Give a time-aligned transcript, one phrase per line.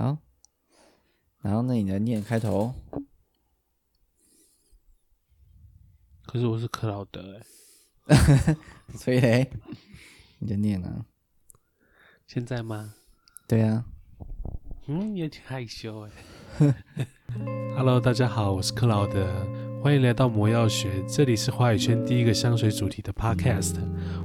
[0.00, 0.16] 好，
[1.42, 2.74] 然后那你来念开头。
[6.24, 7.38] 可是我是克劳德
[8.06, 8.56] 哎，
[8.96, 9.52] 所以嘞，
[10.38, 11.04] 你就念啊。
[12.26, 12.94] 现在吗？
[13.46, 13.84] 对啊。
[14.86, 16.10] 嗯，有点害羞哎。
[17.76, 23.76] Hello，大家好，我是克劳德，欢迎来到魔药学，这里是华语圈第一个香水主题的 Podcast。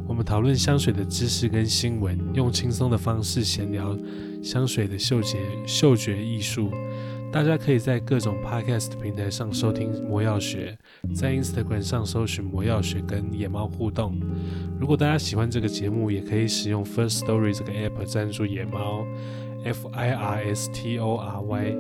[0.05, 3.97] 我们讨论香水的知识跟新闻，用轻松的方式闲聊
[4.43, 6.69] 香水的嗅觉嗅觉艺术。
[7.31, 10.77] 大家可以在各种 Podcast 平台上收听魔药学，
[11.15, 14.19] 在 Instagram 上搜寻魔药学跟野猫互动。
[14.77, 19.07] 如果大家喜欢这个节目，也可以使用 First Story 这个 App 赞助野猫
[19.63, 21.75] ，F I R S T O R Y。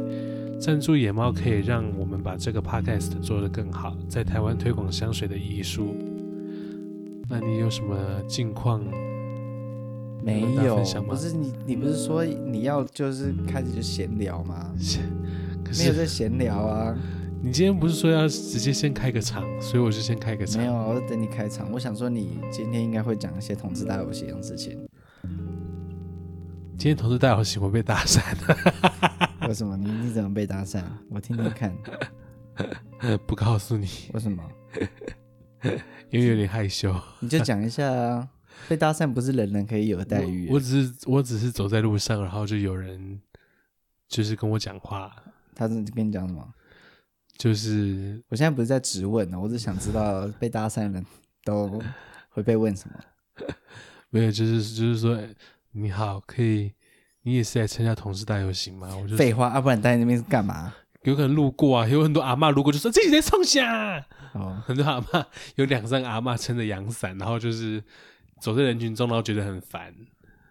[0.65, 5.95] 赞助野猫可以让我们把这个 Podcast 做得更好，在台湾推广香水的艺术。
[7.29, 7.95] 那你有什么
[8.27, 8.83] 近况？
[10.23, 14.73] 没有，不是你，你不是说你要就是开始就闲聊吗？
[15.63, 16.97] 可是没有在闲聊啊！
[17.43, 20.59] 你今天不是说要直接先开个场，所以我就先开个场。
[20.59, 21.71] 没有，我等你开场。
[21.71, 24.79] 我想说你今天应该会讲一些同志大游行的事情。
[26.75, 29.77] 今天同志大游行我被打散了， 为什么？
[29.77, 30.83] 你你怎么被搭讪？
[31.09, 31.75] 我听听看。
[33.27, 33.87] 不告诉你。
[34.13, 34.43] 为什么？
[36.09, 36.95] 因为有点害羞。
[37.19, 38.29] 你就讲一下啊！
[38.69, 40.49] 被搭讪不是人人可以有的待遇。
[40.49, 43.21] 我只是我只是走在路上，然后就有人
[44.07, 45.13] 就是跟我讲话。
[45.53, 46.53] 他跟你讲什么？
[47.37, 51.05] 就是我现在不是在质问呢，我只想知道被搭讪的人
[51.43, 51.81] 都
[52.29, 52.95] 会被问什么。
[54.09, 55.19] 没有，就是就是说
[55.71, 56.71] 你好，可以，
[57.25, 58.87] 你也是来参加同事大游行吗？
[58.95, 60.71] 我就废话，要、啊、不然你待在那边是干嘛？
[61.01, 67.83] 有可能路过啊，有很多阿嬷路过就说这几天冲下哦，很多阿嬷有两三个阿嬷撑着阳伞，然后就是
[68.39, 69.91] 走在人群中，然后觉得很烦。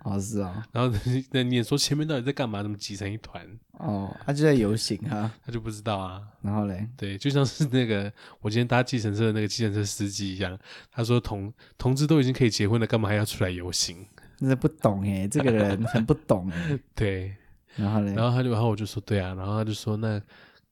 [0.00, 0.98] 哦，是啊、哦，然后
[1.30, 2.60] 那你也说前面到底在干嘛？
[2.60, 3.40] 怎么挤成一团？
[3.78, 6.20] 哦，他就在游行哈，他就不知道啊。
[6.42, 10.58] 然后嘞，对，就像是那个我今天搭计程车的那个计程车司机一样，
[10.90, 14.04] 他说同同志都已经可以结婚了，干嘛还要出来游行？
[14.38, 16.78] 真的不懂哎，这个人很不懂哎。
[16.94, 17.34] 对，
[17.76, 20.20] 然后嘞，然后他就然后我就说对啊，然后他就说那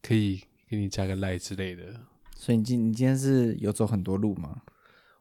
[0.00, 1.82] 可以给你加个赖之类的。
[2.36, 4.62] 所以你今你今天是有走很多路吗？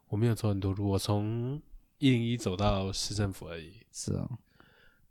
[0.08, 1.60] 我没有走很多路，我从
[1.98, 3.74] 一零一走到市政府而已。
[3.92, 4.38] 是哦，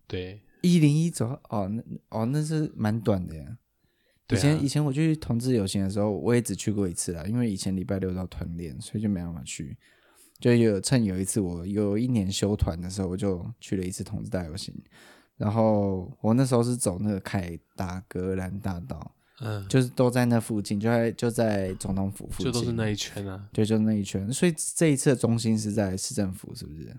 [0.08, 3.58] 对，一零一走哦，那哦那是蛮短的呀。
[4.30, 9.78] 以前、啊、以前我去同志游行的时候，我也只去过一次啦，因为以前礼拜六到团练，所以就没办法去。
[10.41, 14.74] 就有趁有一次我有一年休团的时候，我就去了一次同志大游行。
[15.38, 24.31] 然后我那时候是走那个凯达格兰大道，嗯，就是都在那附近，就在就在总统府附近，就都是那一圈啊，对，就是那一圈。
[24.31, 26.96] 所以这一次的中心是在市政府，是不是？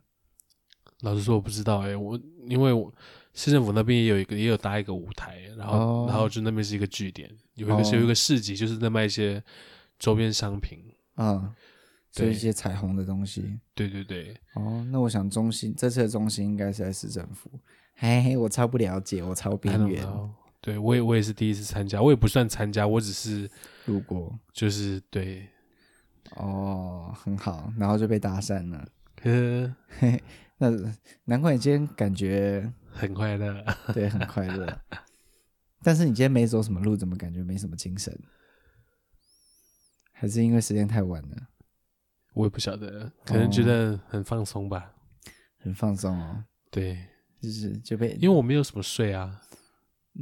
[1.03, 2.92] 老实说，我不知道哎、欸，我因为我
[3.34, 9.42] 市政府那边也有一个，也有搭一个舞台，然后、哦、然后就那边是一个据点，有一个、哦、有一个市集，就是在卖一些
[9.98, 10.78] 周边商品，
[11.16, 11.53] 嗯，
[12.12, 13.59] 就一些彩虹的东西。
[13.75, 14.37] 对对对。
[14.55, 17.50] 哦，那我想中心这次的中心应该是在市政府。
[17.97, 20.06] 嘿嘿，我超不了解，我超边缘。
[20.61, 23.51] 对，我也我也是第一次参加，我也不算参加，我只是
[23.87, 25.49] 路过，就是对。
[26.37, 28.89] 哦，很好，然后就被搭讪了。
[29.22, 30.22] 呵，嘿。
[30.59, 30.71] 那
[31.25, 34.81] 难怪你今天感觉很快乐，对，很快乐。
[35.83, 38.17] 但是你今天没走什么路，怎么感觉没什么精神？
[40.12, 41.49] 还是因为时间太晚了？
[42.32, 44.93] 我也不晓得，可能觉得很放松吧。
[45.59, 46.44] 很放松哦。
[46.70, 47.06] 对，
[47.41, 49.41] 就是就被，因为我没有什么睡啊。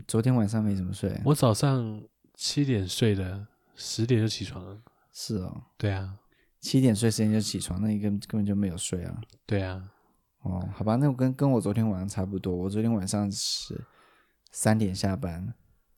[0.07, 1.21] 昨天晚上没怎么睡。
[1.25, 2.03] 我早上
[2.35, 4.83] 七点睡的，十点就起床了。
[5.13, 5.63] 是哦。
[5.77, 6.19] 对啊。
[6.61, 9.21] 七点睡，十点就起床，那你根根本就没有睡啊。
[9.47, 9.91] 对啊。
[10.43, 12.55] 哦，好吧，那我跟跟我昨天晚上差不多。
[12.55, 13.79] 我昨天晚上是
[14.53, 15.55] 三点下班，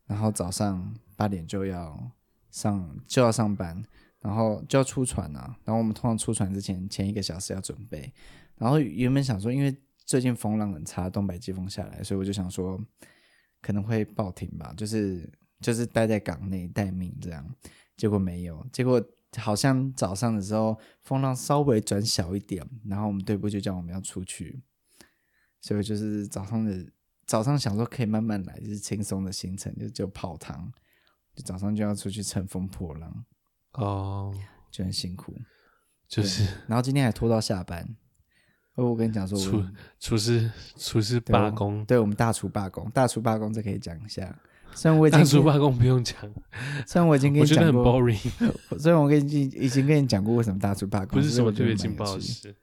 [0.06, 2.10] 然后早上八点就要
[2.50, 3.84] 上就要上班，
[4.22, 5.54] 然后就要出船啊。
[5.64, 8.10] 然后我们通常出船之前前一个小时要准备。
[8.56, 12.80] 然后原本想说，因为最近风浪很差，东北季风下来，所以我就想说
[13.60, 15.28] 可能会报停吧，就是
[15.60, 17.44] 就是待在港内待命这样。
[17.96, 19.04] 结果没有，结果。
[19.38, 24.62] 好像早上的时候风浪稍微转小一点，然后我们队部就叫我们要出去，
[25.62, 26.86] 所以就是早上的
[27.24, 30.70] 早上想说可以慢慢来，就是轻松的行程，就就泡汤，
[31.34, 33.24] 就早上就要出去乘风破浪，
[33.72, 34.34] 哦，
[34.70, 35.34] 就很辛苦，
[36.08, 37.86] 就是，然后今天还拖到下班，
[38.74, 39.64] 哦，我跟你讲说厨
[39.98, 44.38] 厨师厨师罢工，对，对我们大厨罢工，大厨罢工这可以讲一下。
[44.74, 46.16] 虽然我已经大厨罢工不用讲，
[46.86, 48.18] 虽然我已经 跟你讲很 boring。
[48.78, 52.54] 虽然我跟你已经跟你讲过为什么大厨罢工，不是什么特别劲爆的事，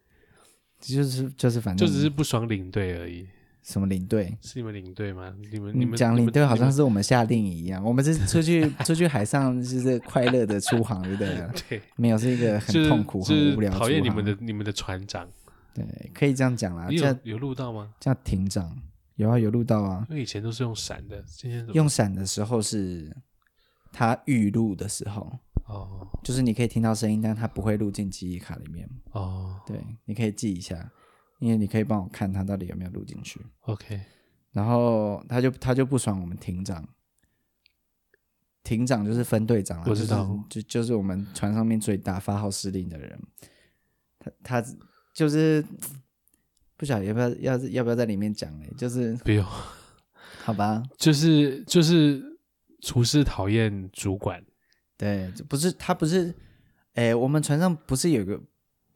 [0.79, 3.27] 就是就是反正就只是不爽领队而已。
[3.61, 4.37] 什么领队？
[4.41, 5.33] 是你们领队吗？
[5.51, 11.49] 你们你们讲领队好像是是我们下令一样，我们是出去 出去海上就是快乐的出航，对不对？
[11.69, 13.71] 对，没有是一个很痛苦、就是很无聊。
[13.71, 15.27] 讨厌你们的你们的船长。
[15.73, 16.87] 对，可以这样讲啦。
[16.89, 17.93] 你有叫有录到吗？
[17.99, 18.75] 叫艇长，
[19.15, 20.05] 有啊，有录到啊。
[20.09, 23.15] 因为以前都是用闪的，今天用闪的时候是
[23.91, 25.31] 他预录的时候。
[25.67, 28.89] 哦，就是你可以听到声音，但它不会录进记忆卡里面。
[29.11, 30.91] 哦，对，你可以记一下，
[31.39, 33.41] 因为你可以帮我看他到底有没有录进去。
[33.61, 33.99] OK，
[34.51, 36.87] 然后他就他就不爽我们艇长，
[38.63, 43.19] 艇长就是分队长啦，我知道，就是、就就是我们船上面最大发号施令的人。
[44.19, 44.65] 他他
[45.13, 45.63] 就是
[46.75, 48.65] 不晓得要不要要要不要在里面讲呢？
[48.77, 49.45] 就是不用，
[50.43, 52.21] 好吧，就是就是
[52.81, 54.43] 厨师讨厌主管。
[54.97, 56.35] 对，不是他不是，
[56.95, 58.41] 诶，我们船上不是有个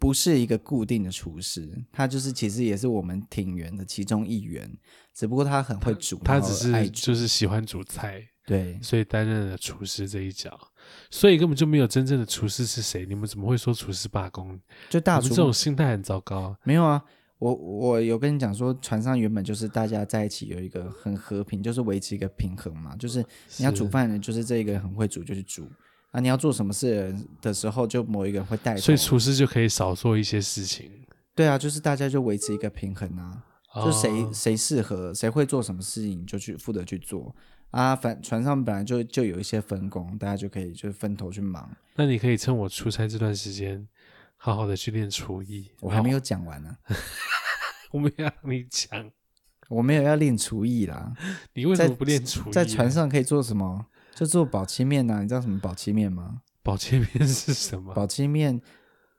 [0.04, 4.70] 不是一个固定的厨师，他就是其实也是我们艇员的其中一员，
[5.14, 10.60] 只不过他很会煮，他，他只是就是喜欢煮菜，对，所以担任了厨师这一角，
[11.10, 13.06] 所以根本就没有真正的厨师是谁？
[13.06, 14.60] 你们怎么会说厨师罢工？
[14.90, 16.54] 就大厨这种心态很糟糕。
[16.66, 17.02] 没有啊，
[17.40, 25.66] 我我有跟你讲说，船上原本就是大家在一起有一个很和平，就是维持一个平衡嘛，就是你要煮饭的，就是这个很会煮就是煮。
[26.14, 30.92] 啊，你要做什么事的时候，就某一个人会带头，所以厨师就可以少做一些事情。
[31.34, 33.44] 对啊，就是大家就维持一个平衡啊，
[33.74, 37.36] 哦、就谁谁适合，谁会做什么事情，就去负责去做
[37.72, 37.96] 啊。
[37.96, 41.68] 反船上本来就就有一些分工，大家就可以就分头去忙。
[41.96, 43.88] 那你可以趁我出差这段时间，
[44.38, 45.72] 好好的去练厨艺。
[45.80, 46.96] 我还没有讲完呢、啊，
[47.92, 49.12] 我没有让你讲，
[49.68, 51.12] 我没有要练厨艺啦。
[51.56, 52.52] 你为什么不练厨艺、啊？
[52.54, 53.88] 在船上可以做什么？
[54.16, 56.42] 就做保漆面呐，你知道什么保漆面吗？
[56.62, 57.94] 保漆面是什么？
[57.94, 58.62] 保漆面，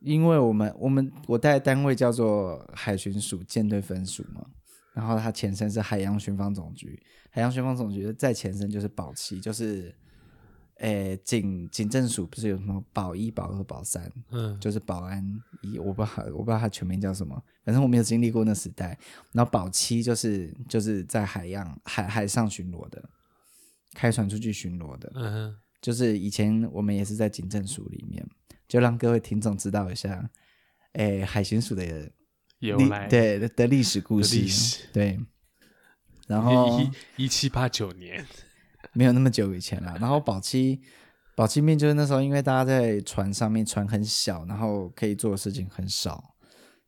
[0.00, 4.46] 因为我们我们我带的单位叫做海巡署舰队分署嘛，
[4.94, 9.94] 然后它前身是海洋巡防总局，海洋巡防总局再前身就是保漆，就是，
[10.79, 15.23] 诶警警政署不是有什么保一、保二、保三，嗯，就是保安
[15.62, 18.99] 一，我不知道我不知道它全名叫什么，反正我没有经历过那时代。
[19.32, 23.02] 然后保漆就是就是在海洋海海上巡逻的。
[23.94, 28.26] 开船出去巡逻的，嗯哼，就是以前我们也是在警政署里面，
[28.67, 30.29] 就让各位听众知道一下，
[30.94, 32.11] 诶，海巡署的
[32.58, 35.19] 由来，对的历史故事，历史对。
[36.26, 36.81] 然后
[37.17, 38.26] 一七八九年，
[38.93, 39.97] 没有那么久以前了。
[40.00, 40.81] 然后宝期，
[41.37, 46.35] 宝期面就是那时候，因为大家在船上面，船很小，然后可以做的事情很少，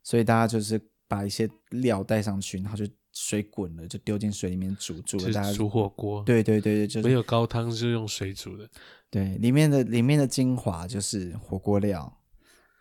[0.03, 2.85] 所以大家就是把一些料带上去，然后就。
[3.19, 6.23] 水滚了就丢进水里面煮，煮了大家煮火锅。
[6.23, 8.69] 对对对对，就是没有高汤，是用水煮的。
[9.09, 12.19] 对，里面的里面的精华就是火锅料，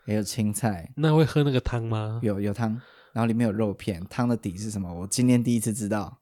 [0.04, 0.92] 还有青菜。
[0.96, 2.20] 那会喝那个汤吗？
[2.22, 2.70] 有有汤，
[3.14, 4.04] 然后里面有肉片。
[4.10, 4.92] 汤的底是什么？
[4.92, 6.20] 我今天第一次知道，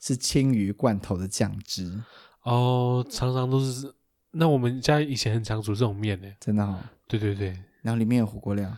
[0.00, 2.02] 是青鱼罐头的酱汁。
[2.44, 3.92] 哦，常常都是。
[4.30, 6.78] 那我们家以前很常煮这种面呢，真的哦。
[7.06, 7.48] 对对对，
[7.82, 8.74] 然后里面有火锅料。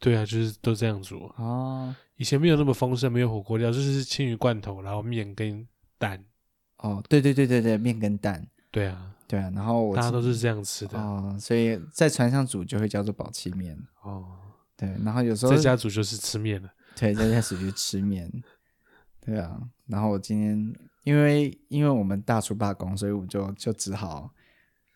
[0.00, 1.94] 对啊，就是都这样煮哦。
[2.16, 5.66] 以前没有那么丰盛，没有火锅料，就是青鱼罐头，然后面跟
[5.98, 6.24] 蛋。
[6.78, 8.46] 哦，对对对对对，面跟蛋。
[8.70, 14.24] 对啊，对啊，然后我大家都是这样吃的哦，所以在船上煮就会叫做宝气面哦。
[14.76, 16.70] 对，然后有时候在家煮就是吃面了。
[16.96, 18.30] 对，在家煮就吃面。
[19.20, 20.74] 对啊，然后我今天
[21.04, 24.32] 因为因为我们大厨罢工，所以我就就只好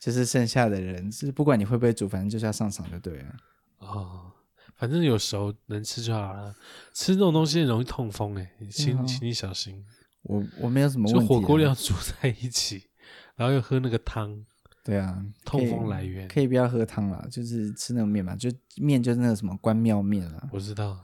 [0.00, 3.37] 就是剩下的人，就是不管你会不会煮，反正就是要上场就对了。
[3.79, 4.31] 哦。
[4.76, 6.54] 反正有熟能吃就好了，
[6.93, 9.85] 吃这种东西容易痛风哎，请、嗯、请你小心。
[10.23, 12.85] 我我没有什么问题、啊，就火锅料煮在一起，
[13.37, 14.43] 然后又喝那个汤，
[14.83, 20.49] 对啊，痛风来源可以不要喝汤了，就是吃那种面嘛，就面就是那个什么关庙面啊。
[20.50, 20.99] 我知道，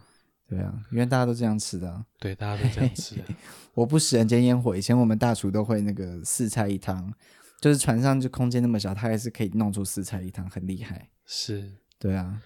[0.48, 3.24] 对啊，因为大家都这样吃的、啊，对，大家都这样吃的。
[3.74, 7.12] 我不食人间烟火，以前我们大厨都会那个四菜一汤，
[7.60, 11.10] 就是船上就空间那么小，他还是可以弄出四菜一汤，很厉害。
[11.26, 12.40] 是，对啊。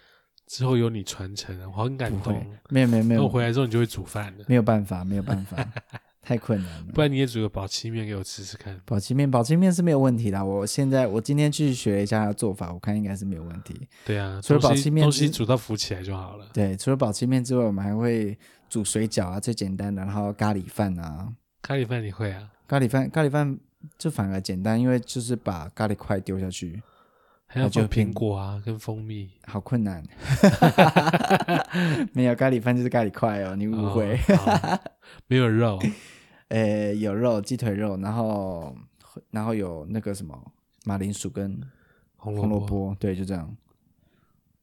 [0.47, 2.35] 之后有你传承，我很感动。
[2.69, 4.45] 没有没有没有，我回来之后你就会煮饭了。
[4.47, 5.57] 没有办法，没有办法，
[6.23, 6.93] 太困难了。
[6.95, 8.79] 不然你也煮个宝漆面给我吃吃看。
[8.85, 10.45] 宝漆面，宝漆面是没有问题的。
[10.45, 13.89] 我现在我今天去学一下做法，我看应该是没有问题。
[14.05, 16.47] 对啊，除了宝漆面，东西煮到浮起来就好了。
[16.53, 18.37] 对，除了宝漆面之外，我们还会
[18.69, 21.33] 煮水饺啊，最简单的，然后咖喱饭啊。
[21.63, 22.51] 咖喱饭你会啊？
[22.69, 23.59] 咖喱饭，咖喱饭
[23.99, 26.83] 就反而简单，因为就是把咖喱块丢下去。
[27.55, 30.03] 还要放苹果啊，跟蜂蜜，好困难。
[32.13, 34.17] 没有咖喱饭就是咖喱块哦，你误会。
[34.17, 34.81] 哦、
[35.29, 35.79] 没有肉，
[36.51, 38.75] 呃、欸，有肉，鸡腿肉，然后
[39.31, 40.37] 然后有那个什么
[40.85, 41.61] 马铃薯跟
[42.17, 43.57] 红萝卜，对，就这样。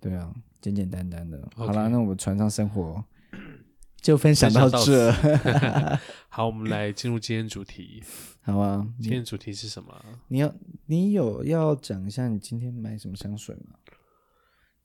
[0.02, 0.30] 对啊，
[0.60, 1.42] 简简单单的。
[1.56, 3.02] 好啦，那我们船上生活
[4.02, 5.12] 就分享到这。
[6.28, 8.04] 好，我们来进入今天主题。
[8.42, 9.94] 好啊，今天主题是什么？
[10.28, 10.52] 你要
[10.88, 13.76] 你有要讲一下你今天买什么香水吗？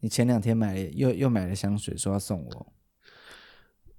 [0.00, 2.73] 你前两天买了又又买了香水，说要送我。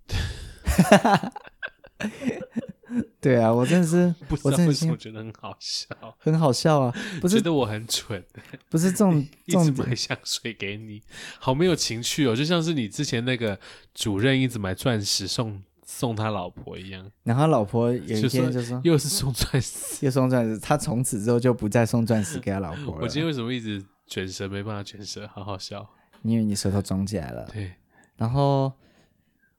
[3.20, 6.94] 对啊，我真的是， 不知道为什么觉得很好笑，很好笑啊！
[7.20, 8.24] 不是觉得我很蠢，
[8.70, 11.02] 不是这种一直买香水给你，
[11.40, 13.60] 好没有情趣哦，就像是你之前那个
[13.94, 17.10] 主任一直买钻石送送他老婆一样。
[17.24, 23.02] 然后他老婆有一天就说，又是送钻石，又送钻石，他从此之后就不再送钻石给他老婆了。
[23.02, 25.28] 我今天为什么一直卷舌没办法卷舌？
[25.34, 25.88] 好好笑，
[26.24, 27.46] 因为你舌头肿起来了。
[27.52, 27.74] 对，
[28.16, 28.72] 然后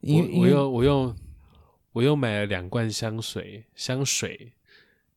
[0.01, 0.99] 因为我我又我又。
[1.01, 1.17] 我
[2.03, 4.53] 又买了两罐香水，香水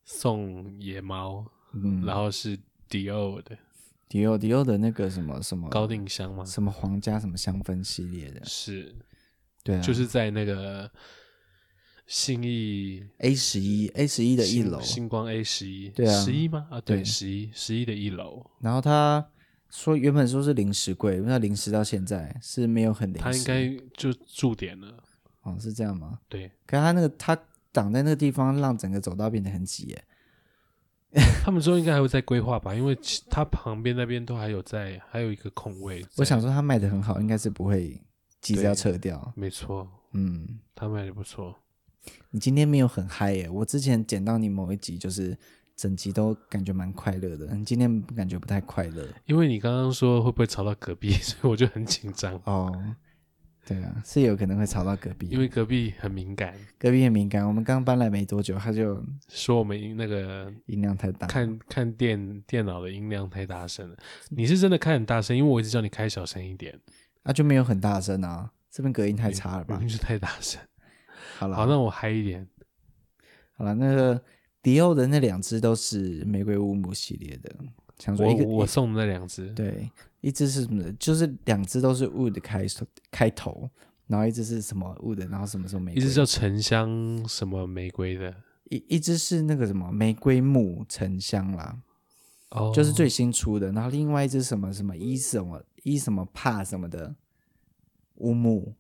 [0.04, 2.58] 送野猫，嗯，然后是
[2.90, 3.58] 迪奥的，
[4.10, 6.44] 迪奥迪奥的那个什么什么高定香吗？
[6.46, 8.44] 什么皇家什么香氛系列的？
[8.46, 8.96] 是，
[9.64, 10.90] 对啊，就是在那个
[12.08, 16.68] 信义 A 十一 A 十一的一楼，星光 A 十一，对啊，十一吗？
[16.70, 18.46] 啊，对，十一十一的一楼。
[18.60, 19.26] 然后他
[19.70, 25.04] 说原本说是零食柜，因为他临时到现在是没有很零食，他应该就驻点了。
[25.43, 26.19] 哦，是这样吗？
[26.29, 27.38] 对，可是他那个他
[27.71, 30.03] 挡在那个地方，让整个走道变得很挤耶。
[31.43, 32.98] 他们说应该还会再规划吧，因为
[33.29, 36.05] 他旁边那边都还有在，还有一个空位。
[36.17, 38.01] 我想说他卖的很好，应该是不会
[38.39, 39.33] 急着要撤掉。
[39.36, 41.55] 没错，嗯，他卖的不错。
[42.29, 43.50] 你今天没有很嗨耶？
[43.50, 45.38] 我之前捡到你某一集，就是
[45.75, 47.53] 整集都感觉蛮快乐的。
[47.55, 52.39] 你今天感觉不太快乐，因为你刚刚说会不会吵到隔壁， 所以我就很紧张。
[52.45, 52.95] 哦。
[53.63, 56.53] 对啊，是有可能会吵到隔壁，因为隔壁很敏感。
[56.80, 63.96] 隔壁很敏感，我们刚搬来没多久，他就说我们那个音量太大，看看电电脑的音量太大声了。
[64.30, 66.77] 你是真的开很大声，因为我一直叫你开小声一点，
[67.24, 69.75] 啊就没有很大声啊，这边隔音太差了吧？
[69.75, 70.60] 肯定是太大声。
[71.38, 72.48] 好了，好，那我嗨一点。
[73.53, 74.20] 好了，那个
[74.63, 77.56] 迪奥的那两只都是玫瑰乌木系列的，
[78.00, 79.88] 想说一个我我送的那两只，对。
[80.22, 80.92] 一只是什么？
[80.94, 82.66] 就是两只都是 wood 开
[83.10, 83.68] 开头，
[84.06, 88.34] 然后一只是什么 wood，然后什么什么玫瑰，一只叫沉香什么玫瑰的，
[88.70, 91.80] 一一只是那个什么玫瑰木沉香啦，
[92.50, 93.72] 哦，就是最新出的。
[93.72, 97.16] 然后另外一只什么什么一什么一什么帕什么的
[98.18, 98.75] 乌木，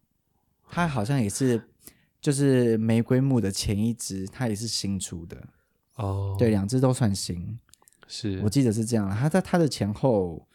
[0.69, 1.59] 它好像也是
[2.21, 5.43] 就是玫瑰木的前一只，它也是新出的。
[5.95, 7.57] 哦，对，两只都算新，
[8.05, 9.09] 是我记得是这样。
[9.09, 10.47] 它在它的前后。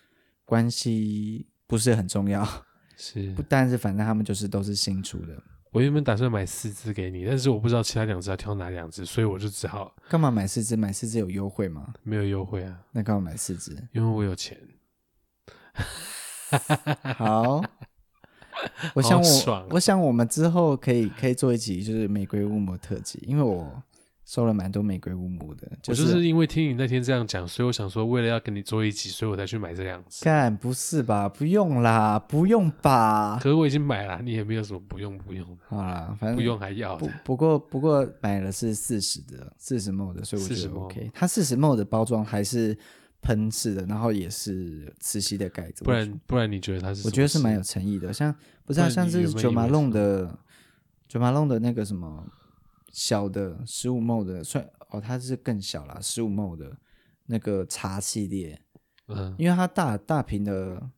[0.47, 2.43] 关系不是很重要，
[2.97, 5.37] 是，不但是反正他们就是都是新出的。
[5.73, 9.95] 我原本打算买四只给你，但是我不知道其他两只要挑哪两只，所以我就只好。
[10.09, 10.75] 干嘛买四只？
[10.75, 11.93] 买四只有优惠吗？
[12.03, 12.81] 没有优惠啊。
[12.93, 13.77] 那干嘛买四只？
[13.93, 14.57] 因为我有钱。
[17.19, 17.63] 好，
[18.95, 23.83] 我想我爽，我想我们之后可以可以做一集就是玫瑰乌木特辑，因为我。
[24.27, 30.25] 收了蛮多玫瑰乌木的，就是、我就是因为听你那天这样讲，所以我想说，为了要跟你做一集，所以我才去买这样子。
[30.25, 31.29] 干，不是吧？
[31.29, 33.39] 不用啦，不用吧？
[33.41, 35.63] 可是我已经买了，你也没有什么不用不用的。
[35.69, 37.09] 好啦，反正不用还要不。
[37.25, 41.09] 不过不过买了是四十的，四十 ml 的，所以我觉得 OK。
[41.15, 42.77] 它四十 ml 的包装还是
[43.23, 45.85] 喷式的，然后也是磁吸的盖子。
[45.85, 47.07] 不然不然你觉得它是？
[47.07, 50.37] 我觉得是蛮有诚意的，像不是、啊、像是九马弄的
[51.07, 52.27] 九马弄的那个什么
[52.97, 54.67] 小的十五 ml 的算。
[54.89, 56.79] 哦，它是更小啦，十五 ml 的
[57.27, 58.63] 那个茶系列，
[59.09, 60.91] 嗯，因为它大大瓶的，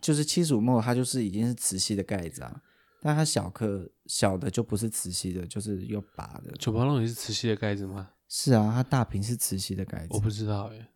[0.00, 2.62] 就是七十五 ml，它就是已经是磁吸的盖子啊，
[3.02, 6.52] 但它小颗小的就不是磁吸的，就是有拔的。
[6.52, 8.10] 九八龙也是磁吸的盖子吗？
[8.28, 10.08] 是啊，它大瓶是磁吸的盖子。
[10.10, 10.88] 我不知道哎，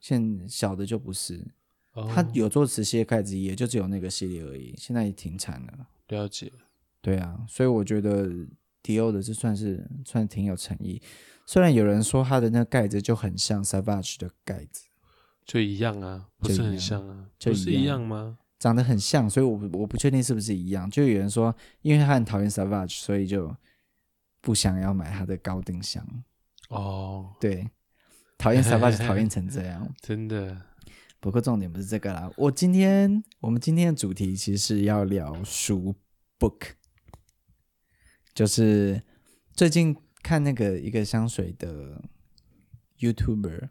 [0.00, 1.44] 现小的就不是，
[1.94, 5.88] 哦、它有做磁吸的盖子，也就只有那个系列而已，现在也停产了。
[6.08, 6.52] 了解，
[7.00, 8.30] 对啊，所以我觉得
[8.82, 11.00] 迪欧的这算是算挺有诚意。
[11.46, 14.84] 虽然有人说它的那个盖子就很像 Savage 的盖子，
[15.44, 18.38] 就一样啊，不是很像啊，就不是一样吗？
[18.58, 20.88] 长得很像，所以我我不确定是不是一样。
[20.88, 23.54] 就有人说，因为他很讨厌 Savage，所以就
[24.40, 26.06] 不想要买他的高定箱。
[26.68, 27.68] 哦，对，
[28.38, 30.56] 讨厌 Savage 讨厌成这样， 真的。
[31.18, 35.94] 不过重点不是这个啦，我今天我们今天的主题其实是要聊书
[36.38, 36.70] book，
[38.34, 39.02] 就是
[39.54, 39.96] 最近。
[40.24, 42.00] 看那个一个香水的
[43.00, 43.70] YouTuber，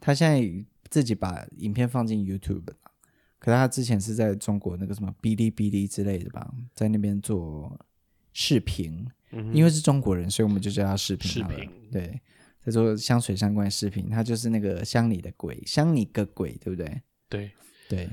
[0.00, 2.76] 他现在自己把影片放进 YouTube 了，
[3.38, 7.78] 可是他之前是在中国那个什么哔哩哔哩之类的吧，在那边做
[8.32, 11.30] 视频，嗯，因为是中国人，所以我们就叫他视频。
[11.30, 12.20] 视频对，
[12.58, 17.02] 在做香水相关的视频，他就是那个香里的鬼，香你个鬼，对不对？
[17.28, 17.52] 对
[17.88, 18.10] 对，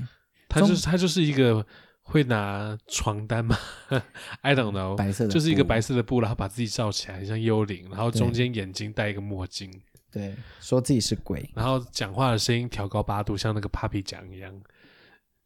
[0.48, 1.66] 他就是他就是一个
[2.02, 3.56] 会拿床单吗？
[4.42, 9.70] I don't know，白色的就是一个白色的布，然后把自己罩起来，像幽灵，然后中间眼睛戴一个墨镜，
[10.10, 14.52] 对，说自己是鬼，然后讲话的声音调高八度，像那个 Papi 讲一样，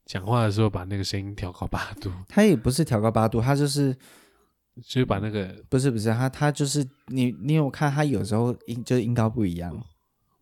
[0.06, 2.10] 讲话的时候把那个声音调高八度。
[2.26, 3.92] 他也不是调高八度，他就是
[4.82, 9.78] 就是把那个不是不是他他就是你你有看他有时候音就是音高不一样，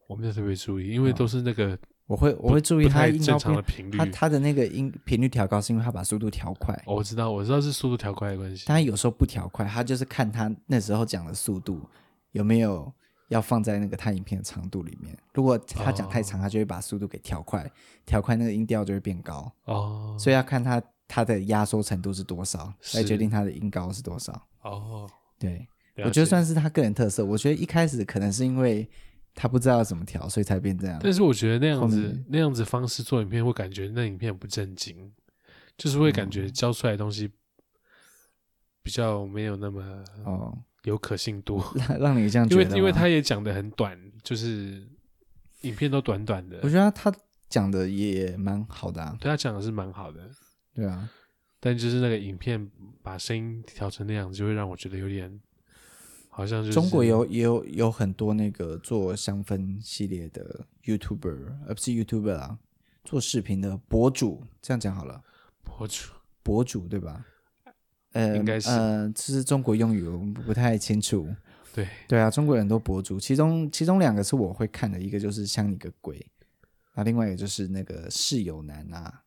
[0.06, 1.76] 我没有特别注意，因为都是那个。
[2.06, 6.74] 我会我会注意它音高正常的频率，它它的那个音频率调高是因为它把速度调快。
[6.86, 8.64] 哦，我知道，我知道是速度调快的关系。
[8.66, 11.80] 但他有时候不调快，他就是看他那时候讲的速度
[12.32, 12.92] 有没有
[13.28, 15.16] 要放在那个他影片的长度里面。
[15.32, 17.70] 如果他讲太长，他就会把速度给调快，
[18.04, 19.50] 调快那个音调就会变高。
[19.64, 24.46] 哦，所以要看他他的压缩程度是多少，来决定他的音高是多少。
[24.60, 25.08] 哦，
[25.38, 25.66] 对，
[26.04, 27.24] 我觉得算是他个人特色。
[27.24, 28.86] 我觉得一开始可能是因为。
[29.34, 30.98] 他不知道怎么调，所以才变这样。
[31.02, 35.12] 但是我觉得那样子那样子方式做影片，会感觉那影片不正经，
[35.76, 37.28] 就是会感觉教出来的东西
[38.82, 41.58] 比较没有那么哦有可信度。
[41.60, 44.86] 哦、让让你这样觉得，因为因为他也讲的很短，就是
[45.62, 46.60] 影片都短短的。
[46.62, 47.12] 我觉得他
[47.48, 50.30] 讲的也蛮好的啊，对他讲的是蛮好的，
[50.72, 51.10] 对啊。
[51.58, 52.70] 但就是那个影片
[53.02, 55.40] 把声音调成那样子，就会让我觉得有点。
[56.36, 62.58] 好像就是中国有也有有很多那个做香氛系列的 YouTuber，而不是 YouTuber 啊，
[63.04, 65.22] 做视频的博主，这样讲好了。
[65.62, 66.10] 博主，
[66.42, 67.24] 博主对吧？
[68.14, 71.28] 呃，应该是呃，这是中国用语，我们不太清楚。
[71.72, 76.24] 对对啊，中国人都博主，其中其中两个是我会看的，一个就是像你个鬼，
[76.96, 79.22] 那另外一个就是那个室友男啊。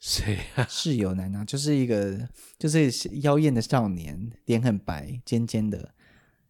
[0.00, 0.66] 谁啊？
[0.68, 5.94] 室友男啊，就是一个就是妖艳的少年，脸很白，尖尖的。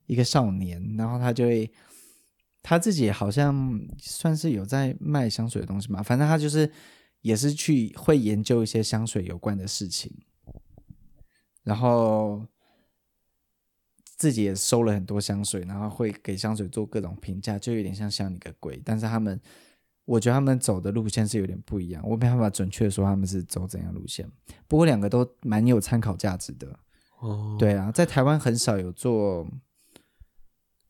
[0.06, 1.70] 一个少年，然后他就会，
[2.62, 6.70] 他自己好像算是有在卖香水的东西嘛，反正他就是
[7.20, 10.12] 也是去会研究一些香水有关的事情，
[11.62, 12.44] 然后
[14.04, 19.40] 自己也收了很多香水，然后会给香水做各种评价，就有点像像你个鬼，但是他们，
[20.04, 24.30] 我觉得他们走的路线是有点不一样，我没办法准确说他们是走怎样路线，
[24.68, 26.78] 不过两个都蛮有参考价值的。
[27.20, 29.48] 哦，对啊，在台湾很少有做。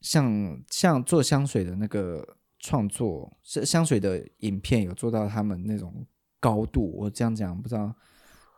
[0.03, 6.05] 像像做香水的那个创作，是香水的影片有做到他们那种
[6.41, 6.95] 高度。
[6.97, 7.95] 我这样讲，不知道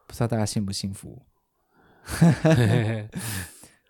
[0.08, 1.24] 不知道大家幸不幸福？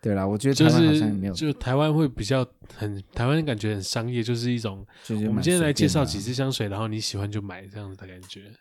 [0.01, 8.51] 对啦，我觉得台湾好像也没有，就是、就台湾会比较很台湾感觉很商业，就是一种就是我们今天来介绍几支香水，然后你喜欢就买这样子的感觉。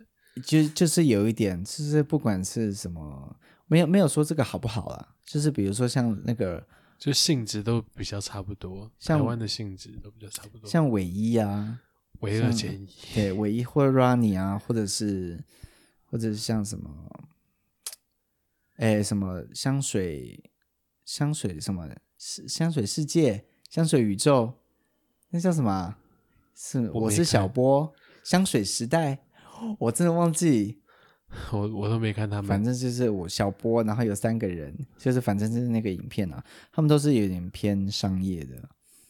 [0.45, 6.67] 就就是有一点，就是不管是什么，没有没有说这个好不好啦，就是比如说像那个。
[7.05, 11.83] 就性质都比较差不多，像台湾的性质都比较差不多，像尾一啊，
[12.21, 15.45] 尾二减一，对，尾一或者 Rani 啊，或者是
[16.07, 17.29] 或者是像什么，
[18.77, 20.51] 哎，什么香水
[21.05, 21.87] 香水什么
[22.17, 24.55] 香水世界香水宇宙，
[25.29, 25.97] 那叫什么？
[26.55, 29.19] 是我，我是小波香水时代，
[29.79, 30.81] 我真的忘记。
[31.53, 36.42] 我我都没看他们，反正就是我小波，然后有三个人，就是反正就是那个影片啊，
[36.73, 38.68] 他们都是有点偏商业的，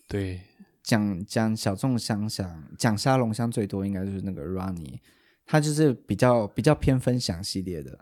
[0.09, 0.41] 对，
[0.83, 4.99] 讲讲小众香香，讲沙龙香最多应该就是那个 Rani，
[5.47, 7.99] 他就是比较比较偏分享系列的，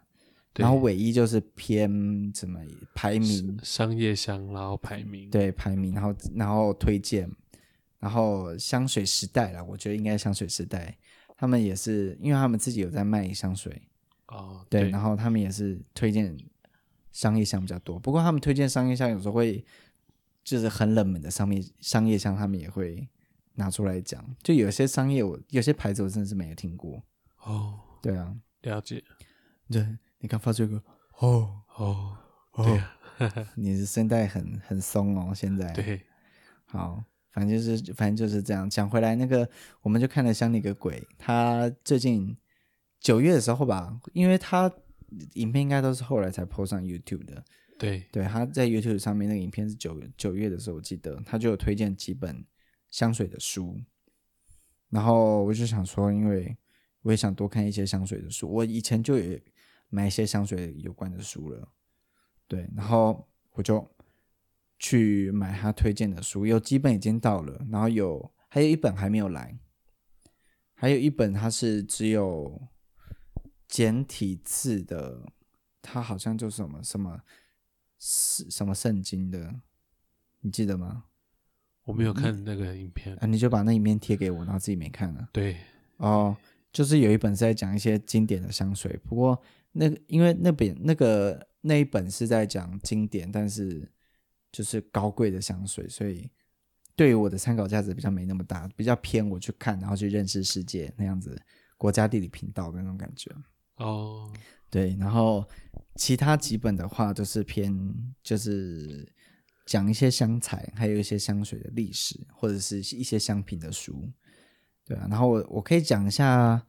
[0.56, 2.60] 然后尾一就是偏怎么
[2.94, 7.30] 排名商业香，然后排名，对排名，然后然后推荐，
[7.98, 10.96] 然后香水时代啦，我觉得应该香水时代，
[11.36, 13.80] 他们也是因为他们自己有在卖香水。
[14.28, 16.34] 哦，对，然后他们也是推荐
[17.10, 19.62] 商业项比较多，不过他们推荐商业项有时候会
[20.42, 23.06] 就是很冷门的商业商业项，他们也会
[23.56, 24.24] 拿出来讲。
[24.42, 27.02] 就有些商业我有些牌子我真的是没有听过。
[27.44, 29.04] 哦，对啊，了解。
[29.70, 29.86] 对，
[30.20, 30.82] 你刚发这个，
[31.18, 32.16] 哦哦，
[32.54, 32.96] 对啊，
[33.56, 35.70] 你的声带很很松哦，现在。
[35.72, 36.00] 对，
[36.64, 38.70] 好，反正就是反正就是这样。
[38.70, 39.46] 讲回来，那个
[39.82, 42.34] 我们就看了像那个鬼，他最近。
[43.02, 44.72] 九月的时候吧，因为他
[45.34, 47.44] 影片应该都是后来才 po 上 YouTube 的。
[47.76, 52.44] 对，对，他在 YouTube 上面那个影片是九九月的时候，我记得他就有推荐几本
[52.90, 53.76] 香水的书。
[54.88, 56.56] 然后我就想说，因为
[57.02, 59.36] 我也想多看一些香水的书，我以前就有
[59.88, 61.68] 买一些香水有关的书了。
[62.46, 63.84] 对，然后我就
[64.78, 69.58] 去买他推荐的书，有几本已经到了，然后有还有一本还没有来，
[70.74, 72.68] 还有一本它是只有。
[73.72, 75.32] 简体字的，
[75.80, 77.22] 它好像就是什么什么
[77.98, 79.62] 是什么圣经的，
[80.42, 81.04] 你记得吗？
[81.84, 85.26] 我没有看那个影片啊，你就把那影片贴给我，然后自己没看了。
[85.32, 85.56] 对，
[85.96, 86.36] 哦，
[86.70, 93.90] 就是有一本是在讲一些经典的香水，不过那个因为那本那个那一本是在讲经典，但是
[94.52, 96.30] 就是高贵的香水，所以
[96.94, 101.40] 对于我的参考价值比较没那么大，比较偏我去看，然后去认识世界那样子。
[101.78, 103.28] 国家地理频道的那种感觉
[103.82, 104.32] 哦
[104.70, 105.46] 对，然后
[105.96, 107.72] 其他几本的话都是偏
[108.22, 109.12] 就是
[109.66, 114.08] 讲一些香材，还有一些香水的历史，或者是一些香品的书，
[114.84, 115.06] 对啊。
[115.10, 116.64] 然后我我可以讲一下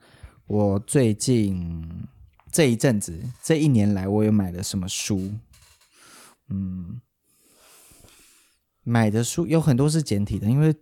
[0.47, 2.07] 我最近
[2.51, 5.33] 这一阵子这一年来我有买了什么书，
[6.49, 6.99] 嗯，
[8.83, 10.75] 买的书有很多是简体的，因为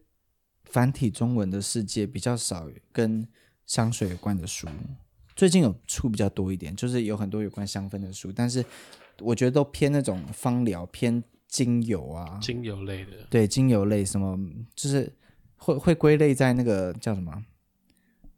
[0.64, 3.28] 繁体中文的世界比较少跟。
[3.64, 4.68] 香水有关的书，
[5.36, 8.64] 最近有出比较多一点，就是有很多有关香氛的书，但是
[9.20, 14.38] 我觉得都偏那种芳疗，偏精油啊，精油类的，对，精油类什么，
[14.76, 15.12] 就是
[15.58, 17.44] 会会归类在那个叫什么，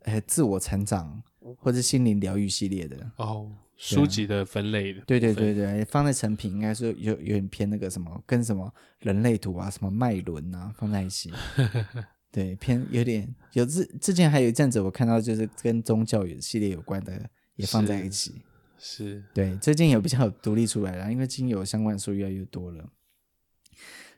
[0.01, 1.21] 哎，自我成长
[1.57, 11.31] 或者心灵疗愈系列的哦，书籍的分类的，对对对对，放在成品应该是有有点偏那个什么，跟什么人类图啊，什么脉轮啊放在一起。
[12.33, 18.41] 对，偏有点有之之前还有一阵子，我看到就是跟宗教有系列有关的也放在一起。
[18.79, 22.89] 是，是对，最近有比较独立出来了，因为精油相关的书越来越多了。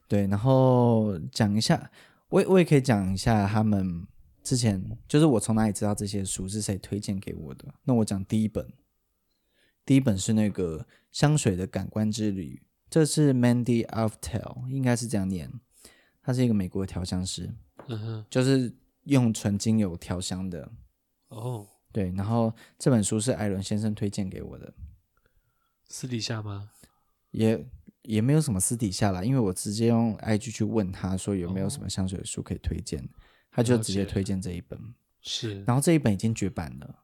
[0.07, 1.91] 对，然后讲一下，
[2.29, 4.07] 我我也可以讲一下他们
[4.41, 7.65] 之前就是我从哪里知道这些书是谁推荐给我的。
[7.83, 8.65] 那我讲第一本，
[9.85, 15.51] 第一本是那个香水的感官之旅，这是 Mandy a f t e l 应该是这样念，
[16.23, 17.53] 他是一个美国的调香师。
[17.87, 20.71] 嗯哼，就是用纯精油调香的
[21.29, 21.67] 哦。
[21.91, 24.73] 对，然后这本书是艾伦先生推荐给我的。
[25.87, 26.71] 私底下吗？
[27.31, 27.65] 也
[28.01, 33.09] 也没有什么私底下啦，因为我直接用 IG 去问他说有没有什么香水书可以推荐，哦、
[33.51, 34.79] 他就直接推荐这一本。
[35.21, 37.03] 是，然后这一本已经绝版了。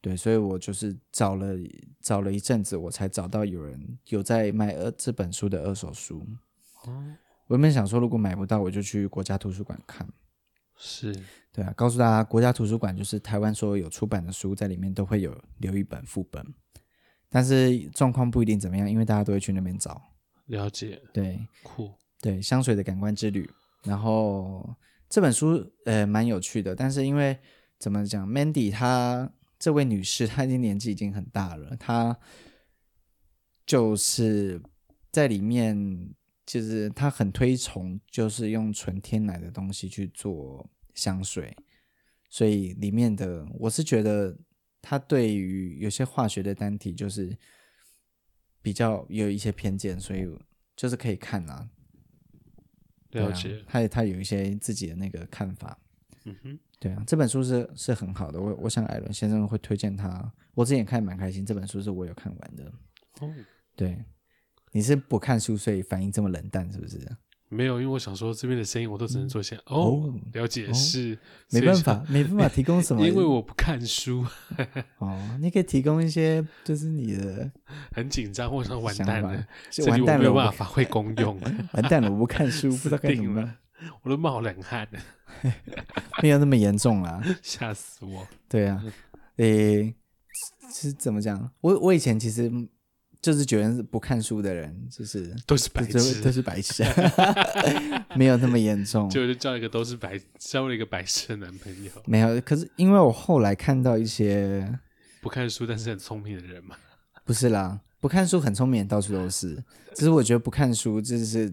[0.00, 1.54] 对，所以我就是找了
[2.00, 6.26] 找了一阵子，我才找到有人有在卖二这本书的二手书。
[6.84, 7.16] 哦。
[7.46, 10.06] 我原本想说，如果买不到，我就去国家图书馆看。
[10.76, 11.14] 是，
[11.52, 16.44] 对啊，告诉大家，国家图书馆就是台湾所有有出版的书，在里面都会有留一本副本，
[17.30, 20.02] 但是状况不一定怎么样，因为大家都会去那边找。
[20.46, 23.48] 了解，对，酷，对，香水的感官之旅。
[23.84, 24.68] 然后
[25.08, 27.38] 这本书呃蛮有趣的，但是因为
[27.78, 32.18] 怎么讲，Mandy 她这位女士她已经年纪已经很大了，她
[33.64, 34.60] 就是
[35.12, 36.12] 在里面。
[36.46, 41.52] 其实他很推崇，就是用纯天然的东西去做香水，
[42.30, 44.38] 所以里面的我是觉得
[44.80, 47.36] 他对于有些化学的单体就是
[48.62, 50.24] 比较有一些偏见，所以
[50.76, 51.68] 就是可以看啊，
[53.10, 55.76] 了解，他、啊、他有一些自己的那个看法，
[56.26, 62.72] 嗯哼，对啊，这本书是是很好的，我我想艾伦先生会推荐他，我之前看蛮开心，这本书是我有看完的，
[63.20, 63.34] 哦，
[63.74, 64.04] 对。
[64.76, 67.00] 你是不看书，所以反应这么冷淡，是不是？
[67.48, 71.18] 没有，因为我想说这边的声音我都只能做些、嗯、哦，了解、哦、是
[71.50, 74.26] 没办法，没办法提供什么， 因为我不看书。
[74.98, 77.50] 哦，你可以提供一些，就是你的
[77.92, 79.28] 很紧张，或者说完蛋了，
[79.86, 81.40] 完蛋了，没有办法发挥功用，
[81.72, 83.56] 完蛋了，我不看书，不知道该怎么办，
[84.02, 85.52] 我都冒冷汗了，
[86.22, 88.28] 没有那么严重啦，吓死我。
[88.46, 88.84] 对啊，
[89.36, 89.94] 诶，
[90.70, 91.50] 是怎么讲？
[91.62, 92.52] 我我以前其实。
[93.26, 96.84] 就是觉得不看书的人，就是都是白痴，都是白痴，
[98.14, 99.10] 没有那么严重。
[99.10, 101.90] 就是交一个都是白，交了一个白痴的男朋友。
[102.04, 104.78] 没有，可是因为我后来看到一些
[105.20, 106.76] 不看书但是很聪明的人嘛。
[107.24, 109.60] 不是啦，不看书很聪明，到处都是。
[109.92, 111.52] 只是我觉得不看书就是，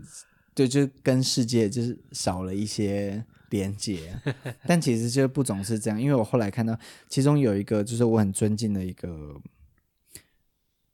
[0.53, 4.13] 对，就跟世界就是少了一些连接。
[4.67, 6.77] 但其实就不总是这样，因为我后来看到
[7.09, 9.41] 其中有一个，就是我很尊敬的一个，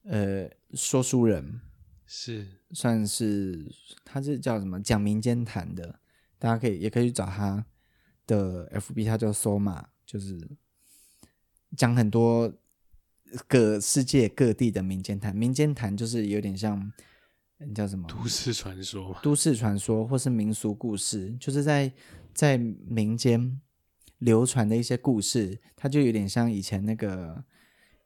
[0.04, 0.50] 呃。
[0.74, 1.62] 说书人。
[2.06, 2.48] 是。
[2.72, 3.66] 算是
[4.06, 6.00] 他是叫什么讲民间谈的，
[6.38, 7.66] 大家可以也可以去找他
[8.28, 10.48] 的 FB，他叫 Soma，就是
[11.76, 12.54] 讲很多
[13.48, 15.36] 各世界各地的民间谈。
[15.36, 16.94] 民间谈就是有点像
[17.74, 18.08] 叫什么？
[18.08, 21.92] 都市传说，都市传说或是民俗故事，就是在
[22.36, 23.60] 在民间
[24.20, 27.44] 流传的一些故事，它就有点像以前那个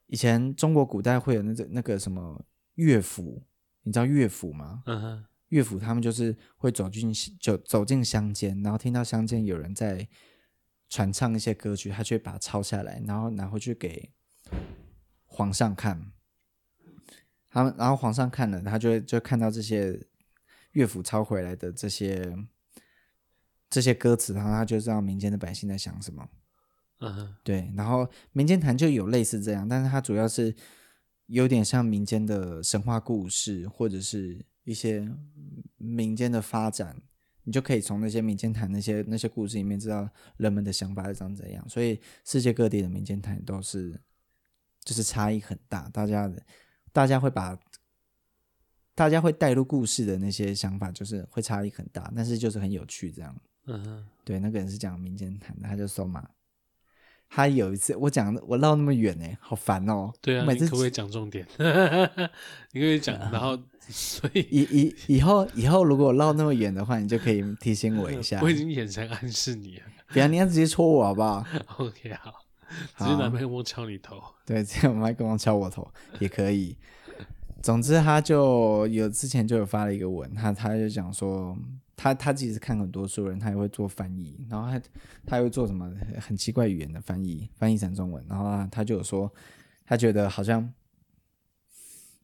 [0.06, 2.42] 以前中国古代会有那个那个什么。
[2.74, 3.42] 乐府，
[3.82, 4.82] 你知道乐府吗？
[4.86, 10.08] 嗯哼，乐府他们就是会走进就走进乡间，然后听到乡间有人在
[10.88, 14.12] 传唱一些歌曲，他就会把它抄下来，然后拿回去给
[15.24, 16.12] 皇上看。
[17.50, 20.00] 他们然后皇上看了，他就会就看到这些
[20.72, 22.36] 乐府抄回来的这些
[23.70, 26.28] 这些歌词，然后他就知道民间的百姓在想什么。
[26.98, 30.54] 嗯哼，对，然后民间谈就有类似这样，但是它主要是。
[31.26, 35.10] 有点像民间的神话故事，或者是一些
[35.78, 37.00] 民间的发展，
[37.44, 41.66] 你就可以从那些民间谈那些那些故事里面知道人们的想法是长怎样。
[41.68, 43.98] 所以世界各地的民间谈都是
[44.84, 46.42] 就是差异很大，大家的
[46.92, 47.58] 大家会把
[48.94, 53.34] 大家会带入故事的那些想法，就是会差异很大，但是就是很有趣这样。
[53.66, 56.28] 嗯哼，对，那个人是讲民间谈的，他就说嘛。
[57.34, 60.12] 他有一次，我讲我绕那么远呢，好烦哦。
[60.20, 61.44] 对啊，每次你可不可以讲重点？
[62.70, 68.38] 你可以讲， 然后所以以以以后以后如果我绕那么远的话，你就可以提醒我一下。
[68.40, 69.82] 我已经眼神暗示你了，
[70.14, 71.44] 不要，你要直接戳我好不好
[71.78, 72.32] ？OK，好，
[72.98, 74.22] 直接拿麦克风敲你头。
[74.46, 76.76] 对，直接拿麦克风敲我头也可以。
[77.62, 81.58] 总之，他就有之前就有发了一个文，他他就讲说。
[81.96, 84.82] 他他自己是看很多书人，他也会做翻译，然后他
[85.24, 85.88] 他又做什么
[86.20, 88.24] 很奇怪语言的翻译，翻译成中文。
[88.28, 89.32] 然后他，他就有说，
[89.84, 90.72] 他觉得好像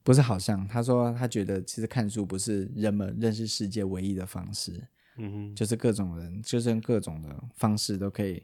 [0.02, 4.72] 不是好像，他说他觉得其实看书不是人们认识世界唯一的方式，
[5.16, 8.42] 嗯哼，就是各种人，就是各种的方式都可以，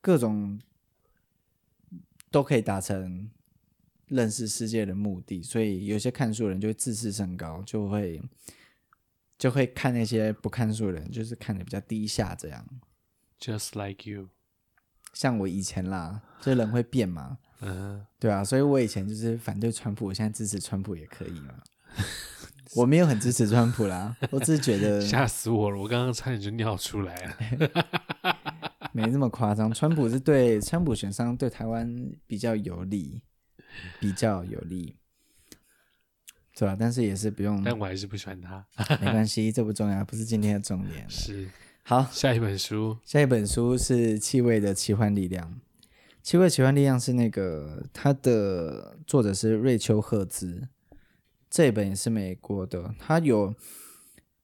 [0.00, 0.58] 各种
[2.30, 3.30] 都可以达成
[4.06, 5.42] 认识世界的目的。
[5.42, 8.22] 所以有些看书人就会自视甚高，就会。
[9.42, 12.64] 就会看那些不看书的人，就是看的比较低下，这样。
[13.40, 14.28] Just like you，
[15.14, 21.54] 像我以前啦，这人会变嘛，嗯，对啊，所以我以前就是反对川普，我现在支持川普也可以嘛。
[22.76, 27.36] 我没有很支持川普啦，我只是觉得 吓死我了，我刚刚差点就尿出来了，
[28.94, 29.74] 没那么夸张。
[29.74, 33.20] 川普是对川普选上对台湾比较有利，
[33.98, 34.96] 比较有利。
[36.62, 36.76] 对吧？
[36.78, 38.64] 但是也是不用，但我还是不喜欢他。
[39.02, 41.04] 没关系，这不重要，不是今天的重点。
[41.10, 41.48] 是，
[41.82, 45.44] 好，下一本书，下一本书是《气味的奇幻力量》。
[46.22, 50.68] 《气味奇幻力量》是那个它的作者是瑞秋·赫兹，
[51.50, 52.94] 这一本也是美国的。
[52.96, 53.52] 他有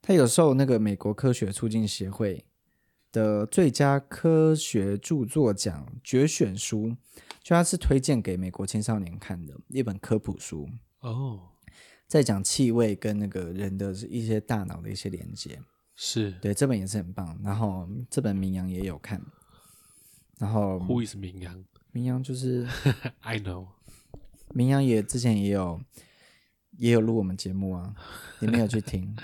[0.02, 2.44] 他有受那个美国科学促进协会
[3.12, 6.96] 的最佳科学著作奖决选书，
[7.44, 11.38] 就他是推荐给美国青少年看的一本科普书哦。
[12.08, 15.60] 在讲气味跟那个人的一些大脑的一些连接，
[15.94, 17.38] 是对这本也是很棒。
[17.44, 19.22] 然后这本明扬也有看，
[20.38, 21.62] 然后 Who is 明扬？
[21.92, 22.66] 明扬就是
[23.20, 23.68] I know，
[24.54, 25.80] 明扬也之前也有
[26.78, 27.94] 也有录我们节目啊，
[28.40, 29.14] 你没有去听。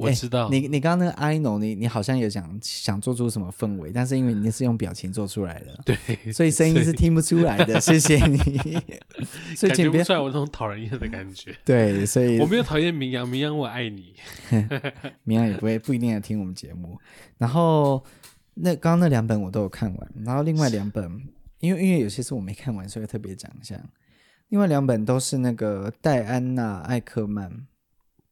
[0.00, 7.80] 我知道，欸、你你刚刚那个 I know，你你好像有想想做出什么氛围，但是因为你是用表情做出来的，对，所以声音是听不出来的。
[7.80, 8.38] 谢谢你，
[9.54, 11.54] 所以感觉不出来我那种讨人厌的感觉。
[11.64, 14.14] 对，所以我没有讨厌明阳，明阳我爱你。
[15.24, 16.98] 明阳也不会不一定要听我们节目。
[17.38, 18.02] 然后
[18.54, 21.20] 那刚刚那两本我都有看完，然后另外两本，
[21.58, 23.78] 因为因为有些是我没看完，所以特别讲一下。
[24.48, 27.66] 另外两本都是那个戴安娜·艾克曼，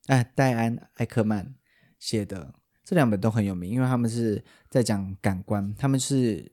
[0.06, 1.54] 哎，戴安·艾克曼。
[1.98, 6.50] 写的这两本都很有名，因为他们是在讲感官，他们是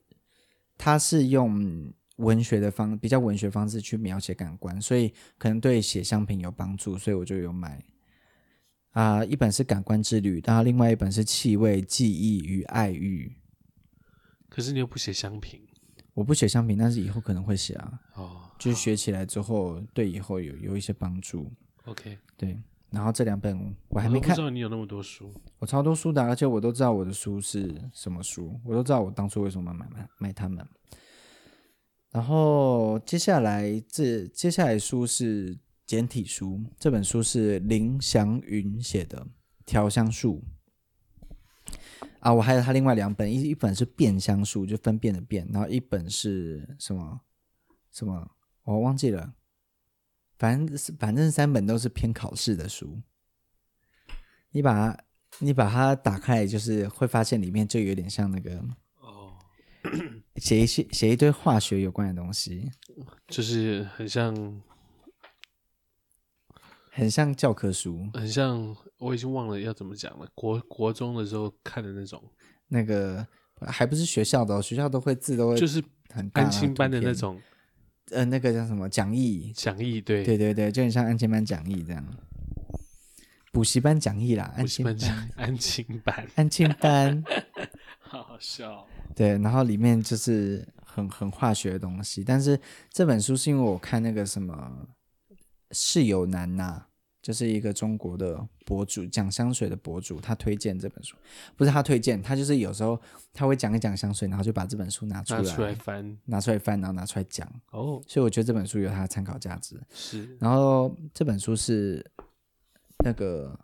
[0.76, 7.82] 他是用文学的方比较文学方式去描写感官，所以可能对写香品有帮助，所以我就有买
[8.92, 13.28] 啊、呃，一本是《感官之旅》，然后另外一本是《气味、记忆与爱欲》。
[14.48, 15.60] 可是你又不写香品，
[16.14, 18.00] 我不写香品，但是以后可能会写啊。
[18.14, 21.52] 哦，就是学起来之后，对以后有有一些帮助。
[21.84, 22.58] OK，对。
[22.96, 30.66] 然后这两本我还没看，我不知道你有那么多书，我超多书的，而且我都知道我的书是什么书，我都知道我当初为什么买买买它们。
[32.10, 39.18] 然后接下来这接下来书是简体书，这本书是林祥云写的
[39.66, 40.42] 《调香术》
[42.20, 47.20] 啊，我还有他另外两本，一一本是变香术，就分辨的辨，然后一本是什么
[47.92, 48.26] 什么
[48.64, 49.34] 我忘记了。
[50.38, 53.00] 反正是反正三本都是偏考试的书，
[54.50, 55.04] 你把它
[55.38, 58.62] 你把它打开，就是会发现里面就有点像那个
[59.00, 59.32] 哦，
[60.36, 62.70] 写一些写一堆化学有关的东西，
[63.28, 64.60] 就是很像
[66.90, 70.28] 很像教科书，很像我已经忘了要怎么讲了。
[70.34, 72.22] 国国中的时候看的那种，
[72.68, 73.26] 那个
[73.60, 77.40] 还不是学校的哦，学校都会字都会就是很安心班的那种。
[78.12, 79.52] 呃，那个叫什么讲义？
[79.54, 82.04] 讲义，对，对对对，就很像安亲班讲义这样，
[83.52, 84.96] 补习班讲义啦，安亲班，
[85.36, 87.24] 安亲班，安亲班，
[88.00, 88.86] 好好笑。
[89.14, 92.60] 对，然后里面就是很很化学的东西，但是
[92.92, 94.86] 这本书是因为我看那个什么
[95.72, 96.86] 室友男呐，
[97.26, 101.16] 就是一个中国的博主，讲香水的博主，他推荐这本书，
[101.56, 102.96] 不是他推荐，他就是有时候
[103.32, 107.44] 他会讲一讲香水，然后就把这本书拿出来，拿出来翻，拿出来翻，然后拿出来讲。
[107.72, 109.76] 哦，所以我觉得这本书有它的参考价值。
[109.92, 112.08] 是，然后这本书是
[113.04, 113.58] 那个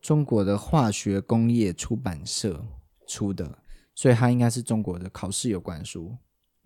[0.00, 2.64] 中国的化学工业出版社
[3.08, 3.58] 出的，
[3.96, 6.16] 所以它应该是中国的考试有关书，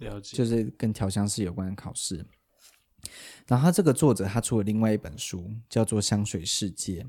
[0.01, 2.27] 了解，就是跟调香师有关的考试。
[3.47, 7.03] 然后他这个作者他出了另外一本书，叫做《香水世界》。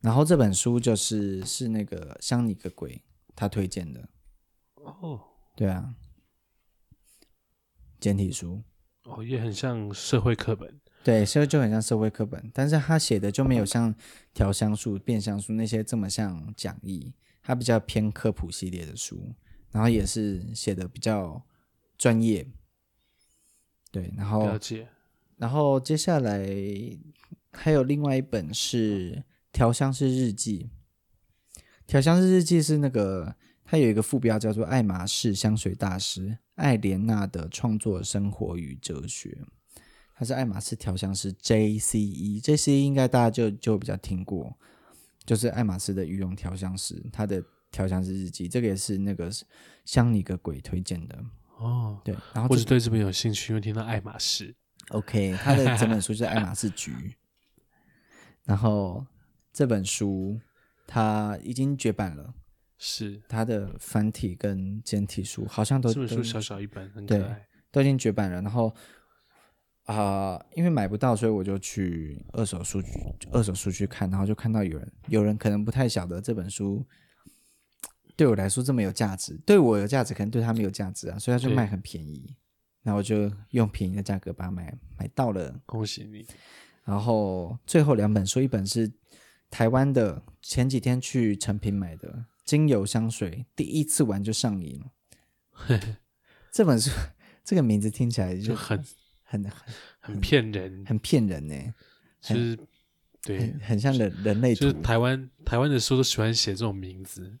[0.00, 3.02] 然后这本书就是是那个香你个鬼
[3.36, 4.08] 他推荐的。
[4.74, 5.20] 哦，
[5.54, 5.94] 对啊，
[8.00, 8.62] 简体书。
[9.04, 10.80] 哦，也很像社会课本。
[11.04, 13.92] 对，所以就很像社会课本，但是他写的就没有像
[14.32, 19.34] 调香术、变香术那些这么像讲义，他比较偏科普系列的书，
[19.72, 21.44] 然后也是写的比较
[21.98, 22.46] 专业。
[23.92, 24.88] 对，然后了解，
[25.36, 26.48] 然后接下来
[27.52, 29.12] 还有另外一本是
[29.52, 30.70] 《调香师日记》。
[31.86, 39.36] 《调香师日记》是那个，它有一个副标叫做“爱马仕香水大师艾莲娜的创作生活与哲学”。
[40.16, 44.56] 它是爱马仕调香师 JCE，JCE 应该大家就就比较听过，
[45.26, 49.30] 就是爱马仕的御用调香师，他的调香师日记，这个也是那个
[49.84, 51.22] 香你个鬼推荐的。
[51.58, 54.54] 哦，对，然后我是对这本有兴趣，因为听到爱马仕。
[54.88, 56.92] OK，他的整本书就是爱马仕局，
[58.44, 59.06] 然后
[59.52, 60.40] 这本书
[60.86, 62.34] 它已经绝版了，
[62.76, 67.36] 是它的繁体跟简体书好像都这本书小小一本，很可爱，对，
[67.70, 68.42] 都已经绝版了。
[68.42, 68.74] 然后
[69.84, 72.82] 啊、呃，因为买不到，所以我就去二手书，
[73.30, 76.84] 二手书去看，然后就看到有人，有人可能不太晓得这本书。
[78.16, 82.36] 对我来说这么有价值，对我有价值，可能对他没有价值啊，所以他就卖很便宜，
[82.82, 86.26] 那我就用便宜的价格把它买买到了，恭喜你。
[86.84, 88.92] 然后最后两本书，一本是
[89.50, 94.82] 台湾的，前几天去成品买的精油香水，第一次玩就上瘾。
[96.50, 96.90] 这本书
[97.44, 98.84] 这个名字听起来就，就很
[99.22, 99.52] 很很
[100.00, 101.54] 很骗人，很骗人呢，
[102.20, 102.58] 就是
[103.22, 107.38] 对很，很像人人类，就是台湾台湾的书都喜欢写这种名字。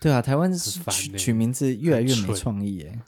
[0.00, 3.00] 对啊，台湾取取名字越来越没创意耶。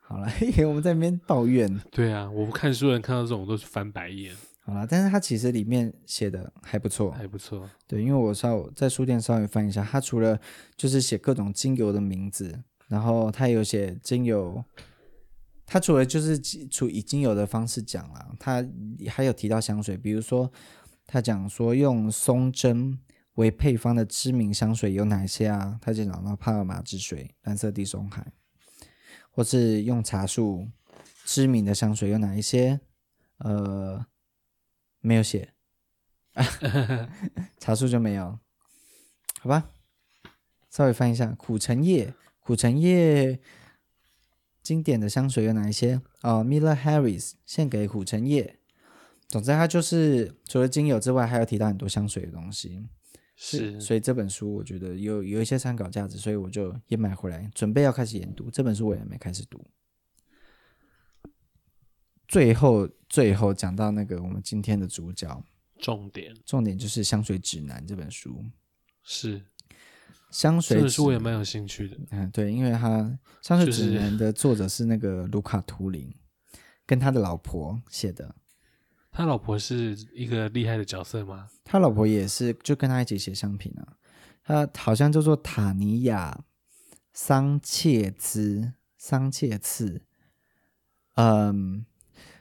[0.00, 0.26] 好了，
[0.66, 1.80] 我们在那边抱怨。
[1.90, 4.34] 对啊，我不看书的人看到这种都是翻白眼。
[4.58, 7.68] 好了，但是他其实里面写的还不错，还不错。
[7.86, 10.38] 对，因为我稍在书店稍微翻一下，他除了
[10.76, 14.64] 就是写各种精油的名字，然后他有写精油，
[15.64, 18.64] 他除了就是除以精油的方式讲了，他
[19.08, 20.50] 还有提到香水，比如说
[21.06, 22.98] 他讲说用松针。
[23.40, 25.78] 为配方的知名香水有哪些啊？
[25.80, 28.32] 他就讲到帕尔玛之水、蓝色地中海，
[29.30, 30.68] 或是用茶树
[31.24, 32.80] 知名的香水有哪一些？
[33.38, 34.04] 呃，
[35.00, 35.54] 没有写，
[37.58, 38.38] 茶树就没有，
[39.40, 39.70] 好吧？
[40.68, 43.40] 稍微翻一下，苦橙叶，苦橙叶
[44.62, 46.02] 经典的香水有哪一些？
[46.20, 48.58] 哦，Miller Harris 献给苦橙叶。
[49.28, 52.86] 总之，它就是除了精油之外，还有提到很多香水的东西。
[53.42, 58.50] 是，所以这本书我觉得有有一些参考价值，所以我就也买回来，准备要开始研读。
[58.50, 59.66] 这本书我也没开始读。
[62.28, 65.42] 最后，最后讲到那个我们今天的主角，
[65.78, 68.44] 重点，重点就是《香水指南》这本书。
[69.02, 69.42] 是，
[70.30, 71.96] 香水这本书我也蛮有兴趣的。
[72.10, 73.00] 嗯，对，因为他
[73.40, 76.14] 《香水指南》的作者是那个卢卡图灵，
[76.84, 78.36] 跟他的老婆写的。
[79.12, 81.48] 他老婆是一个厉害的角色吗？
[81.64, 83.96] 他老婆也是，就跟他一起写商品啊。
[84.42, 86.44] 他好像叫做塔尼亚
[87.12, 90.02] 桑切兹桑切茨。
[91.16, 91.84] 嗯，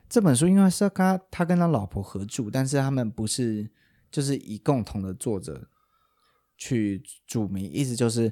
[0.08, 3.70] 这本书因为是他他跟他老婆合著，但是他们不是
[4.12, 5.70] 就是以共同的作者
[6.56, 8.32] 去署名，意思就是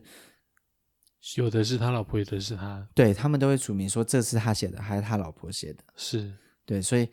[1.36, 6.34] 有的是他老婆，有的是他，对他们都会署名说这是他写的还是他老婆写的，是
[6.66, 7.10] 对，所以。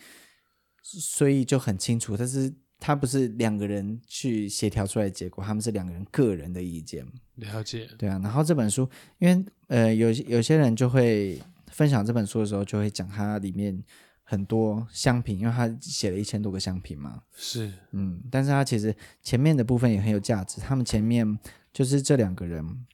[0.87, 7.07] 所以就很清楚，但是他不是两个人去协调出来的结果，他们是两个人个人的意见。
[7.37, 8.21] 了解，对啊。
[8.23, 8.87] 然后这本书，
[9.19, 13.83] 因为呃，有有些人就会分享这本书的时候，就会讲它里面
[14.23, 17.23] 很多香品，因为他写了一千多个香品嘛。
[17.35, 20.61] 是，嗯，但是他其实前面的部分也很有价值。
[20.61, 21.39] 他们前面
[21.73, 22.87] 就是这两个人，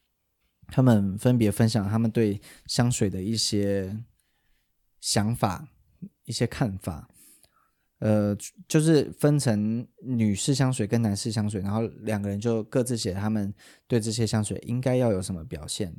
[0.68, 3.98] 他们分别分享他们对香水的一些
[5.00, 5.66] 想法、
[6.24, 7.08] 一些看法。
[8.00, 8.36] 呃，
[8.66, 13.54] 就是分成女士香水跟男士香水，然后两个人就各自写他们
[13.86, 15.94] 对这些香水应该要有什么表现，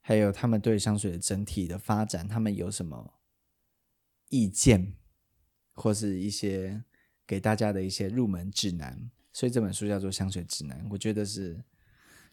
[0.00, 3.14] 还有他们对香水的整体的发展，他们有什么
[4.28, 4.94] 意见
[5.72, 6.82] 或是一些
[7.26, 10.78] 给大家的一些入门指南，所以这本书叫做《香水指南》。
[10.90, 11.56] 我觉得是，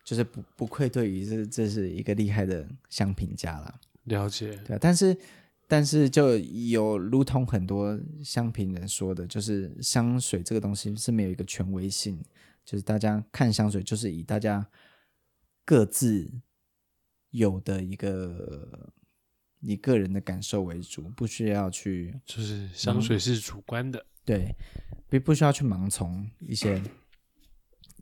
[0.03, 3.79] 就是不不愧对于这这是一个厉害的香评家了。
[4.05, 5.15] 了解，对啊，但是
[5.67, 12.23] 但是就有如同很多香评人说的，就是香水这个东西是没有一个权威性，
[12.65, 14.67] 就是大家看香水就是以大家
[15.65, 16.31] 各自
[17.31, 18.93] 有的一个。
[19.59, 24.55] 你个人的感受为主，不需要去，就是香水是主观的，对，
[25.09, 26.79] 不不需要去盲从一些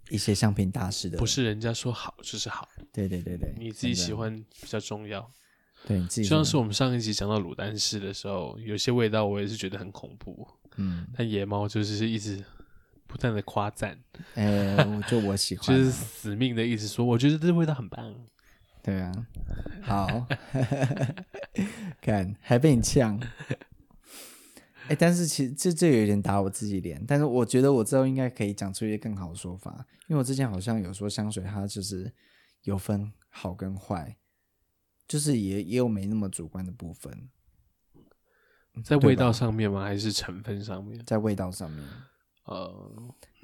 [0.10, 5.32] 一些香品大师的，不是人家说好就是好，对对对对，你自己喜欢比较重要，
[5.86, 12.44] 对，你自己就像是我们上一集讲到鲁丹氏的时候，有些味道我也是觉得很恐怖，嗯，但野猫就是一直
[13.06, 13.98] 不断的夸赞，
[14.34, 18.14] 哎、欸，就我喜欢、 啊，就是死命的一直说，我觉得这味道很棒。
[18.82, 19.12] 对啊，
[19.82, 20.28] 好，
[22.02, 23.20] 看还被你呛，
[24.88, 32.14] 哎，但是其实这这有点打我自己脸，但是我觉得我之后应该可以讲出一些更好的说法，因为我之前好像有说香水它就是
[32.62, 34.16] 有分好跟坏，
[35.08, 37.30] 就是也也有没那么主观的部分，
[38.84, 39.84] 在味道上面吗？
[39.84, 41.00] 还是成分上面？
[41.06, 41.88] 在味道上面，
[42.46, 42.92] 呃，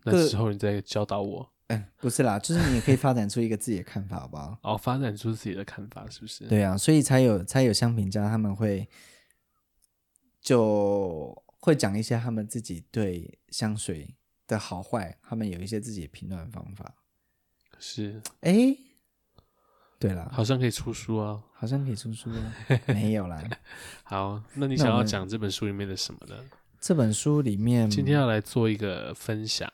[0.04, 1.52] 那时候你再教导我。
[1.68, 4.58] 嗯，不是啦，就是你也可以发展出一个自己的看法，好不好？
[4.64, 6.46] 哦，发展出自己的看法，是不是？
[6.48, 8.90] 对啊，所以才有才有香评家，他们会
[10.42, 14.16] 就会讲一些他们自己对香水
[14.48, 16.94] 的好坏，他们有一些自己的评断方法。
[17.80, 18.76] 是，哎，
[20.02, 22.54] 对了，好像可以出书啊，好像可以出书啊，
[22.92, 23.40] 没有啦。
[24.02, 26.36] 好，那你想要讲这本书里面的什么呢？
[26.80, 29.72] 这本书里面，今天要来做一个分享。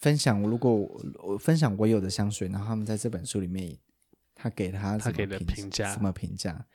[0.00, 3.78] 分享，如果我，我分享我有的香水，然后他们在这本书里面，
[4.34, 6.66] 他给他他给的评价什么评价？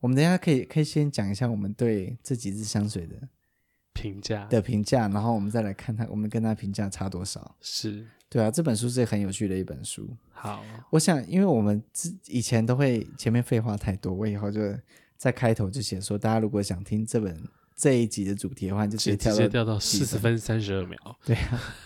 [0.00, 3.16] 我们等一下可以可以先讲一下我们对这几支香水的
[3.96, 7.56] 评价的评价，然后我们再来看他，我们跟他评价差多少？
[7.60, 10.14] 是对啊，这本书是很有趣的一本书。
[10.32, 14.60] 好，我想，因为我们之以前都会前面废话太多，我以后就
[15.16, 17.42] 在开头就写说，大家如果想听这本。
[17.78, 20.98] 这一集的主题的话，就直接跳到直接掉到四十分三十二秒。
[21.26, 21.36] 对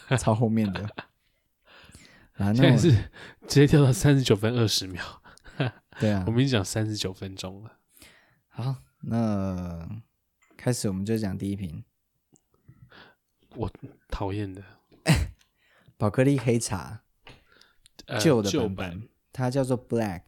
[0.07, 0.81] 啊，超后面的。
[2.39, 5.05] 啊，那是直接跳到三十九分二十秒。
[5.99, 7.73] 对啊， 我们已经讲三十九分钟了。
[8.51, 9.85] 好，那
[10.57, 11.83] 开始我们就讲第一瓶。
[13.57, 13.71] 我
[14.09, 14.63] 讨厌的
[15.97, 17.03] 宝格丽黑茶，
[18.21, 20.23] 旧、呃、的版本，它叫做 Black。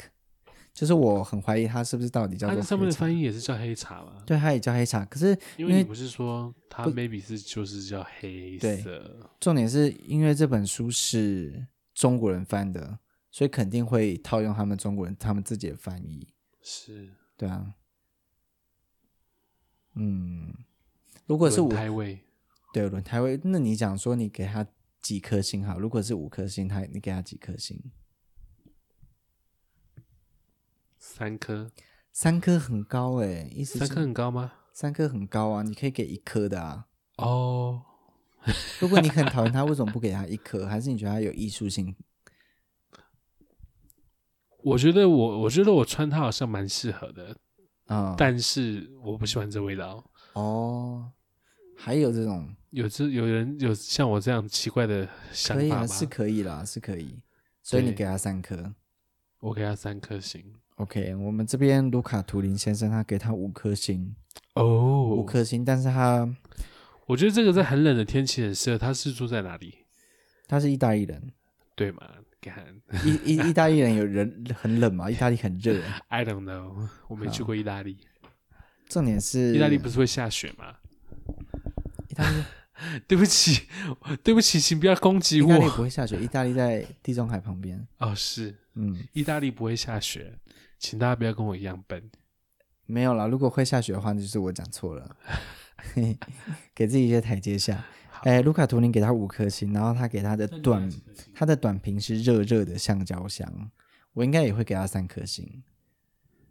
[0.75, 2.57] 就是我很怀疑它是不是到底叫做。
[2.57, 4.23] 它上面的翻译也是叫黑茶吗？
[4.25, 5.05] 对，它也叫黑茶。
[5.05, 9.31] 可是因为你不是说它 maybe 是就是叫黑色。
[9.39, 12.99] 重点是因为这本书是中国人翻的，
[13.31, 16.27] 所以肯定会套用他们中国人他们自己的翻译。
[16.62, 17.75] 是，对啊。
[19.95, 20.55] 嗯，
[21.27, 22.18] 如果是五轮胎味，
[22.73, 24.66] 对轮胎味，那你讲说你给他
[25.01, 25.79] 几颗星好？
[25.79, 27.93] 如果是五颗星，他你给他几颗星？
[30.99, 31.70] 三颗，
[32.12, 34.53] 三颗很高哎、欸，意思三颗很高吗？
[34.73, 36.87] 三颗很高啊，你可以给一颗的啊。
[37.16, 37.83] 哦，
[38.81, 40.66] 如果你很讨厌他，为什么不给他一颗？
[40.66, 41.95] 还是你觉得他有艺术性？
[44.64, 47.37] 我觉得我，我觉得我穿它好像蛮适合的
[47.87, 50.09] 啊，嗯、但是我不喜欢这味道。
[50.35, 51.11] 哦，
[51.85, 55.80] 还有这种，有这有人有像我这样奇怪的想法吗？
[55.80, 57.18] 可以啊，是可以啦，是可以。
[57.61, 58.72] 所以你给他三颗，
[59.41, 60.45] 我给他三颗星。
[60.76, 64.14] OK，我们这边卢卡图林先生他给他五颗星
[64.55, 66.33] 哦，五颗星，但是他，
[67.07, 68.78] 我觉得这个在很冷的天气很适合。
[68.78, 69.78] 他是住在哪里？
[70.47, 71.33] 他是意大利人，
[71.74, 72.09] 对吗？
[72.41, 72.64] 看，
[73.05, 75.11] 意意 意大利人有人很冷吗？
[75.11, 75.83] 意大利很热。
[76.07, 77.99] I don't know，我没去过意大利。
[78.89, 80.76] 重点是，意大利不是会下雪吗？
[83.07, 83.68] 对不起，
[84.23, 85.49] 对不起，请不要攻击我。
[85.49, 87.87] 意大利不会下雪，意大利在地中海旁边。
[87.99, 90.39] 哦，是，嗯，意大利不会下雪。
[90.79, 92.11] 请大家不要跟我一样笨。
[92.87, 95.16] 没有啦，如果会下雪的话，那就是我讲错了。
[96.75, 97.85] 给自己一些台阶下。
[98.23, 100.91] 哎，卢卡图林给他五颗星，然后他给他的短，
[101.35, 103.70] 他的短评是热热的橡胶香，
[104.12, 105.62] 我应该也会给他三颗星。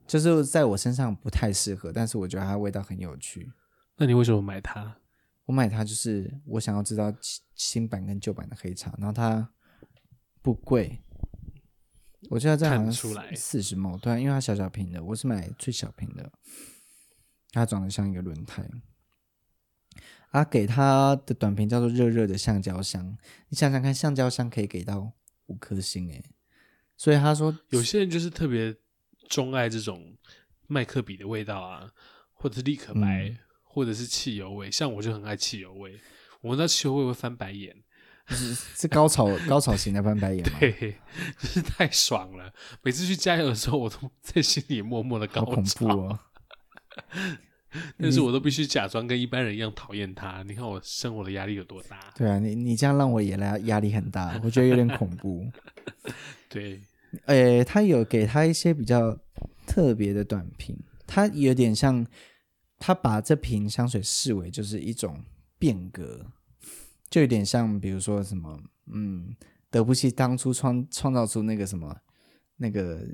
[0.08, 3.52] 就是在我身上不太适合，但是我觉得它味道很有趣。
[3.98, 4.98] 那你为什么买它？
[5.46, 7.14] 我买它就是我想要知道
[7.56, 9.54] 新版跟旧版的黑茶，然后它
[10.42, 11.00] 不贵。
[12.30, 12.92] 我觉得这好像
[13.36, 16.32] 四十 ml，对啊，因为它小小瓶的，我是买最小瓶的，
[17.52, 18.64] 它长得像一个轮胎。
[20.30, 23.18] 啊，给它的短瓶叫做热热的橡胶香，
[23.50, 25.12] 你想想看，橡胶香可以给到
[25.48, 26.24] 五颗星诶，
[26.96, 28.74] 所以他说有些人就是特别
[29.28, 30.16] 钟爱这种
[30.68, 31.92] 麦克笔的味道啊，
[32.32, 33.38] 或者是立可白，嗯、
[33.72, 35.94] 或者是汽油味，像我就很爱汽油味。
[36.42, 37.76] 我闻到气味会翻白眼，
[38.28, 40.58] 是是高潮高潮型的翻白眼吗？
[40.60, 40.96] 对，
[41.40, 42.52] 就是太爽了。
[42.84, 45.46] 每次去加油的时候，我都在心里默默的高潮。
[45.46, 46.20] 好恐怖哦！
[47.98, 50.44] 但是我都必须假装跟一般人一样讨厌他。
[50.44, 51.98] 你看我生活的压力有多大？
[52.18, 55.50] 对啊，你你这样让我也来压力很大，我觉得有点恐怖。
[56.50, 56.82] 对，
[57.28, 59.18] 诶，他有给他一些比较
[59.66, 62.06] 特别的短评，他有点像
[62.82, 65.24] 他把这瓶香水视为就是一种
[65.58, 66.26] 变革，
[67.10, 68.60] 就有点像比如说什么，
[68.92, 69.34] 嗯，
[69.70, 71.96] 德布西当初创创造出那个什么
[72.58, 73.08] 那个。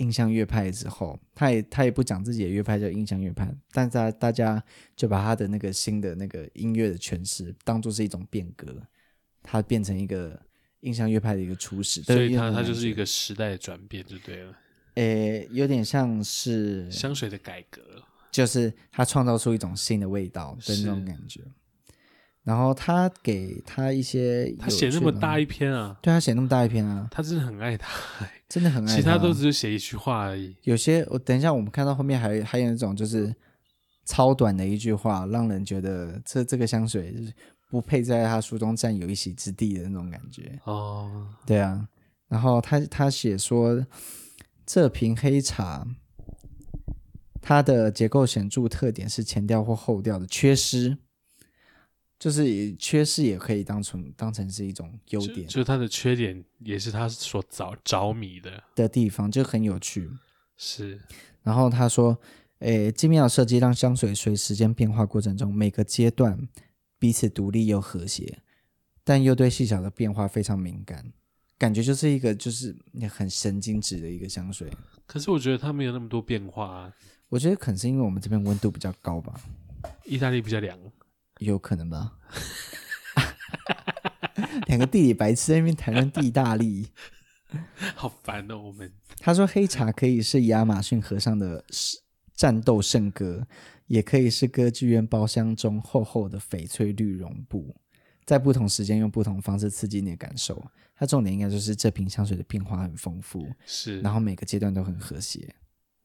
[0.00, 4.64] 印象乐派之后，他也他也不讲自己的乐派叫印象乐派，但是大大家
[4.96, 8.82] 就把他的那个新的那个音乐的诠释当做是一种变革，
[9.42, 10.40] 他变成一个
[10.80, 14.56] 印象乐派的一个初始，所以他他就是一个时代的转变就对了。
[14.94, 21.40] 诶，有点像是香水的改革，就是他创造出一种新的味道的那种感觉。
[22.42, 27.88] 然后他给他一些，他写那么大一篇啊，对他写那么大一篇啊，他真的很爱他，
[28.48, 28.96] 真的很爱他。
[28.96, 30.56] 其他都只是写一句话而已。
[30.62, 33.32] 有些我等一下，我们看到后面还还有那种就是
[34.06, 37.32] 超短的一句话，让人觉得这这个香水就是
[37.68, 40.58] 不配在他书中占有一席之地的那种感觉。
[40.64, 41.86] 哦，对啊。
[42.26, 43.84] 然后他他写说，
[44.64, 45.86] 这瓶黑茶，
[47.40, 50.98] 它的结构显著特点是前调或后调的缺失。
[52.18, 60.10] 就是缺失也可以当成当成是一种优点，就，是它的缺点也是他所着着迷的的地方，就很有趣。
[60.58, 61.00] 是，
[61.42, 62.20] 然后他说，
[62.58, 66.46] 诶，精妙设计让香水随时间变化过程中每个阶段
[66.98, 68.40] 彼此独立又和谐，
[69.02, 71.14] 但又对细小的变化非常敏感，
[71.56, 72.76] 感觉就是一个就是
[73.08, 74.70] 很神经质的一个香水。
[75.06, 76.92] 可是我觉得它没有那么多变化啊，
[77.30, 79.40] 我觉得可能是因为我们这边温度比较高吧，
[80.04, 80.78] 意大利比较凉。
[81.38, 82.18] 有可能吧，
[84.66, 86.88] 两个地理白痴在那边谈论地大利，
[87.96, 88.58] 好烦哦。
[88.58, 91.64] 我们他说黑茶可以是亚马逊河上的
[92.34, 93.46] 战斗圣歌，
[93.86, 97.74] 也可以是歌剧院包厢中厚厚的翡翠绿绒布，
[98.26, 100.62] 在不同时间用不同方式刺激你的感受。
[100.94, 105.54] 它重点应该就是这瓶香水的变化很丰富，是，然后每个阶段都很和谐，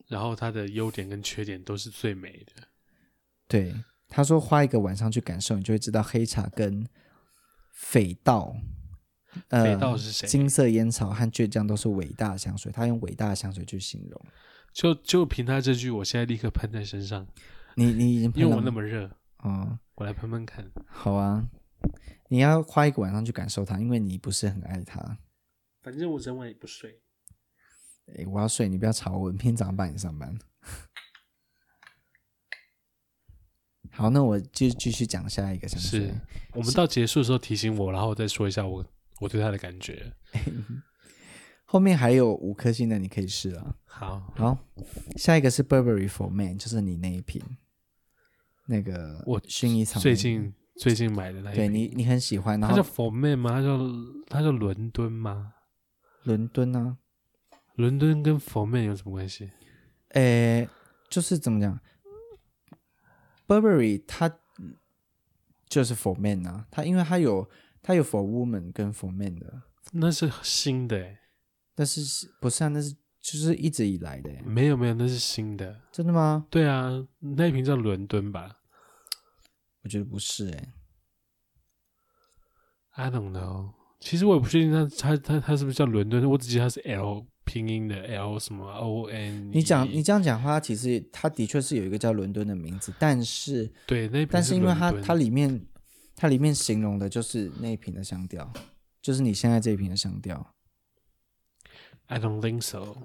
[0.08, 2.64] 然后它的优点跟缺点都是最美的，
[3.48, 3.74] 对。
[4.08, 6.88] 他说：“花一个晚上去感受，你就会知道黑茶跟
[7.74, 8.56] 匪盗，
[9.50, 10.28] 呃，匪盗是谁？
[10.28, 12.72] 金色烟草和倔强都是伟大的香水。
[12.72, 14.26] 他用伟大的香水去形容，
[14.72, 17.28] 就就凭他这句，我现在立刻喷在身上。
[17.74, 19.10] 你你已经因为我那么热，
[19.44, 20.72] 嗯，我来喷喷看。
[20.86, 21.44] 好啊，
[22.30, 25.18] 你要花一个晚上去感受它，因为你不是很爱它。
[25.82, 27.02] 反正我整晚也不睡。
[28.14, 29.30] 诶，我要睡，你不要吵我。
[29.30, 30.38] 明天早上八点上班。”
[33.92, 35.68] 好，那我就继续讲下一个。
[35.70, 36.14] 是
[36.54, 38.86] 我们到结束的时候提醒我，然后再说一下我
[39.22, 40.14] 我对他的感觉。
[41.64, 43.78] 后面还有五颗星的，你可以试了。
[43.86, 44.58] 好，好，
[45.16, 47.42] 下一个是 Burberry For Man，就是你那一瓶，
[48.68, 50.00] 那个我薰衣草。
[50.00, 52.60] 最近最近买的那一瓶，对你你很喜欢。
[52.60, 53.52] 然后它叫 For Man 吗？
[53.52, 53.80] 它叫
[54.28, 55.54] 它叫伦敦吗？
[56.24, 56.98] 伦敦啊，
[57.76, 59.52] 伦敦跟 For Men 有什么关系？
[60.10, 60.70] 诶，
[61.10, 61.80] 就是怎么讲
[63.48, 64.40] ？Burberry 它
[65.68, 67.50] 就是 for men 啊，它因为它有
[67.82, 71.18] 它有 for woman 跟 for men 的，那是新的，
[71.74, 72.70] 但是不是啊？
[72.70, 76.48] 那是就是一直以来的，没有没有，那是新的，真的吗？
[76.50, 78.62] 对啊，那一瓶叫伦敦吧？
[79.84, 80.74] 我觉得不是诶
[82.92, 87.28] ，I don't know，其实我也不确定它它它它是不是叫伦敦，我只记得它是 L。
[87.46, 89.52] 拼音的 L 什么 O N？
[89.54, 95.66] 你讲你这样讲话，其实它的确是有一个叫伦敦的名字，但是对，那但是因为它它里面
[96.16, 98.52] 它里面形容的就是那一瓶的香调，
[99.02, 100.54] 就是你现在这一瓶的香调。
[102.08, 102.98] I don't think so。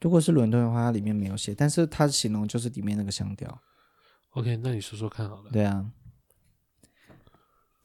[0.00, 3.60] 如果是伦敦的话，它里面没有写，但是它形容就是里面那个香调。
[4.30, 5.50] OK，那你说说看好了。
[5.50, 5.90] 对啊。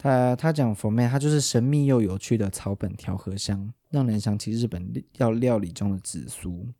[0.02, 6.74] 他他讲 For Men，它就是神秘又有趣的草本调和香，让人想起日本料料理中的紫苏。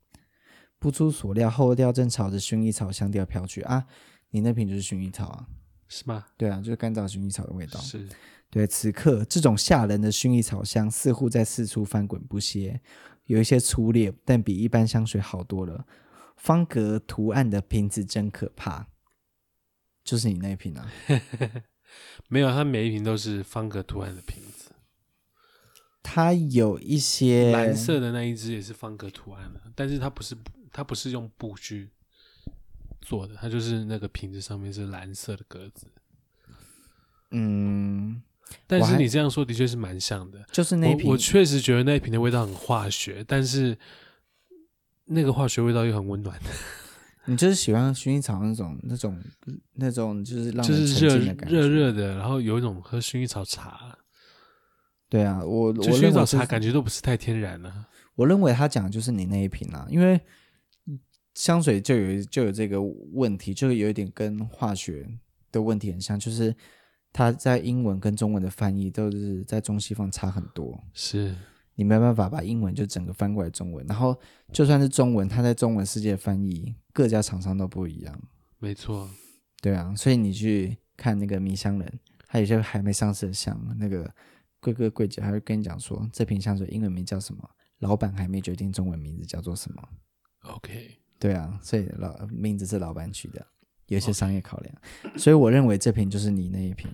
[0.80, 3.86] 不出所料，后调正朝着薰衣草香调飘去啊！
[4.30, 5.46] 你那瓶就是薰衣草啊？
[5.90, 6.28] 是吗？
[6.38, 7.78] 对啊，就是干燥薰衣草的味道。
[7.82, 8.08] 是。
[8.50, 12.80] 对，此刻这种吓人的薰衣草香似乎在四处翻滚不歇，
[13.26, 15.86] 有一些粗劣，但比一般香水好多了。
[16.38, 18.88] 方格图案的瓶子真可怕，
[20.06, 20.90] 就是你那瓶啊。
[22.28, 24.72] 没有，它每一瓶都是方格图案的瓶子。
[26.02, 30.36] 它有一些蓝色的那一只也是方格图案的，但是它不是，
[30.72, 31.90] 它不是用布具。
[33.02, 33.34] 做的？
[33.36, 35.88] 它就是那个瓶子上面是蓝色的格子。
[37.32, 38.22] 嗯，
[38.68, 40.46] 但是你这样说的确是蛮像的。
[40.52, 43.76] 就是那瓶，我确实觉得那瓶的味道很化学，但是
[45.06, 46.40] 那个化学味道又很温暖。
[47.30, 49.18] 你就是喜欢薰衣草那种、那种、
[49.76, 53.98] 那种，就是让人就是热热热热的，然后有一种喝薰衣草茶。
[55.08, 57.88] 对啊，我我薰衣草茶感觉都不是太天然了。
[58.16, 60.20] 我认为他讲的就是你那一瓶啦，因为
[61.36, 65.08] 香水就有就有这个问题，就有一点跟化学
[65.52, 66.54] 的问题很像，就是
[67.14, 70.84] 它在英文跟中文的翻译都是在中西方差很多。
[70.94, 71.34] 是。
[71.80, 74.14] 你没办法把英文就整个翻过来中文，然后
[74.52, 78.22] 就算是中文，它在中文世界翻译，各家厂商都不一样。
[78.58, 79.10] 没错，
[79.62, 84.14] 对啊，所以你去看那个迷香人，他有些还没上市的香，那个
[84.60, 89.82] 贵哥贵姐还会跟你讲说，这瓶香水英文名叫什么，老板还没决定中文名字叫做什么。
[90.42, 93.48] OK，对啊，所以老名字是老板取的，
[93.88, 94.76] 有一些商业考量。
[95.04, 95.18] Okay.
[95.18, 96.94] 所以我认为这瓶就是你那一瓶。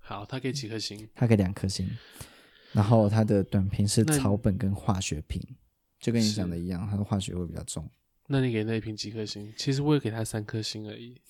[0.00, 1.08] 好，他给几颗星？
[1.14, 1.88] 他给两颗星。
[2.78, 5.42] 然后它的短瓶是草本跟化学瓶，
[5.98, 7.84] 就跟你讲的一样，它的化学味比较重。
[8.28, 9.52] 那你给那一瓶几颗星？
[9.56, 11.20] 其实我也给它三颗星而已。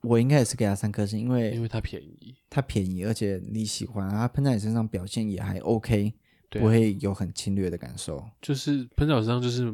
[0.00, 6.12] 我应该也是给它三颗星，因为因为它便宜，它便宜，而且你喜欢，它喷在你身上表现也还 OK，
[6.50, 8.28] 对啊，不会有很侵略的感受。
[8.42, 9.72] 就是喷在我身上就是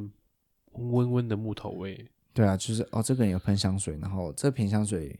[0.72, 2.06] 温温的木头味。
[2.34, 5.18] 对啊，就是哦，这个人有喷香水，然后这瓶香水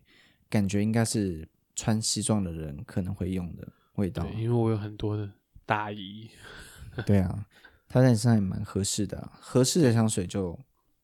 [0.51, 4.23] 感觉应该是穿西装的人可能会用的味道。
[4.25, 5.31] 对，因为我有很多的。
[5.67, 6.31] 大衣，
[7.07, 7.47] 对啊，
[7.89, 10.59] 它在你身上也蛮合适的，合适的香水就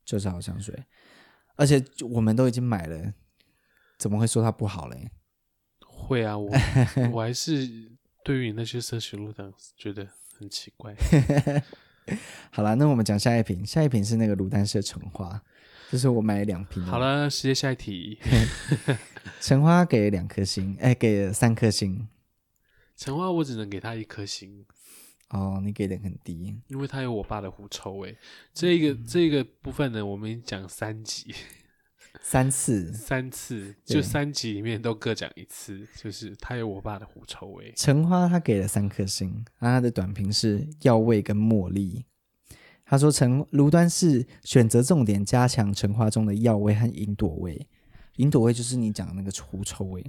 [0.05, 0.85] 就是好香水，
[1.57, 3.13] 而且我们都已经买了，
[3.99, 5.11] 怎么会说它不好嘞？
[5.87, 6.51] 会啊，我
[7.13, 7.69] 我还是
[8.25, 10.09] 对于你那些奢侈路上觉得
[10.39, 10.95] 很奇怪。
[12.51, 15.41] 好了，那我们讲下一瓶，下一瓶是那个卢丹氏橙花，
[15.93, 16.83] 就是我买了两瓶。
[16.85, 18.19] 好了，直接下一题，
[19.41, 22.09] 橙花给了两颗星，哎，给了三颗星。
[23.01, 24.63] 橙花我只能给他一颗星，
[25.31, 28.15] 哦，你给的很低，因为他有我爸的狐臭味。
[28.53, 31.35] 这个、嗯、这个部分呢，我们讲三集，
[32.21, 37.73] 三次， 三次，就三集里面都各讲一次，就是他有我爸的狐臭味。
[37.75, 42.05] 橙花他给了三颗星，那他的短评是药味跟茉莉。
[42.85, 47.67] 他说橙卢端是选择重点加强橙花中的药味和云朵味，
[48.17, 50.05] 云朵味就是你讲的那个狐臭味。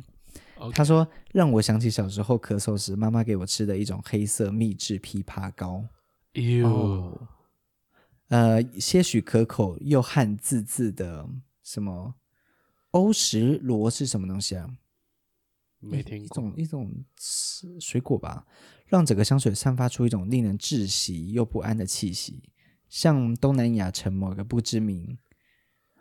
[0.74, 5.84] 他说：“让我想起小时候咳嗽时，妈妈给我吃的一种黑色秘制枇杷膏。
[6.34, 7.28] 哟、哦，
[8.28, 11.28] 呃，些许可口又汗滋滋的
[11.64, 12.14] 什么
[12.92, 14.70] 欧石螺是什么东西啊？
[15.80, 16.26] 没听过。
[16.26, 17.06] 一种一种
[17.80, 18.46] 水果吧，
[18.86, 22.44] 让整个香水散发出一种令人窒息又不安的气息，
[22.88, 25.18] 像东南亚城某个不知名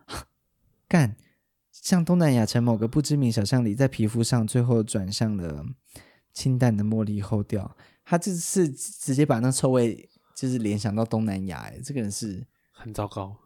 [0.87, 1.17] 干。”
[1.83, 5.65] 像东南亚城某个不知名小巷里，在皮肤上最后转向了
[6.33, 7.77] 清淡的茉莉后调。
[8.05, 13.37] 他这次直接把那臭味就是联想到东南亚，哎，这个人是很糟糕，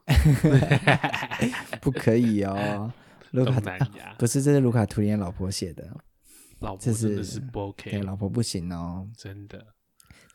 [1.80, 2.92] 不可以哦。
[3.32, 5.84] 卢卡，啊，不是，这是卢卡图里安老婆写的，
[6.60, 9.66] 老婆真的是不 OK，对，老婆不行哦，真的。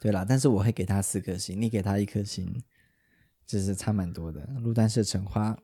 [0.01, 2.61] 对啦，但是我会给他四颗星，你给他一颗星，
[3.45, 4.45] 就是差蛮多的。
[4.61, 5.57] 芦丹是橙花。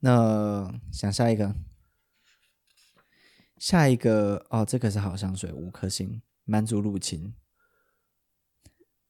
[0.00, 1.56] 那想下一个，
[3.56, 7.34] 下一个哦，这个是好香水，五颗星，蛮族入侵，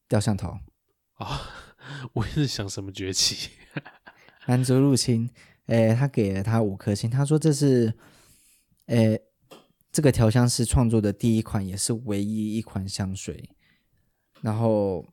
[0.09, 0.49] 掉像头
[1.15, 1.41] 啊、哦！
[2.15, 3.51] 我一直想什么崛起，
[4.49, 5.29] 蛮族入侵，
[5.67, 7.93] 诶，他给了他五颗星，他说这是，
[8.87, 9.21] 诶，
[9.93, 13.51] 这个调香师创作的第一款，也是唯一一款香水，
[14.41, 15.13] 然后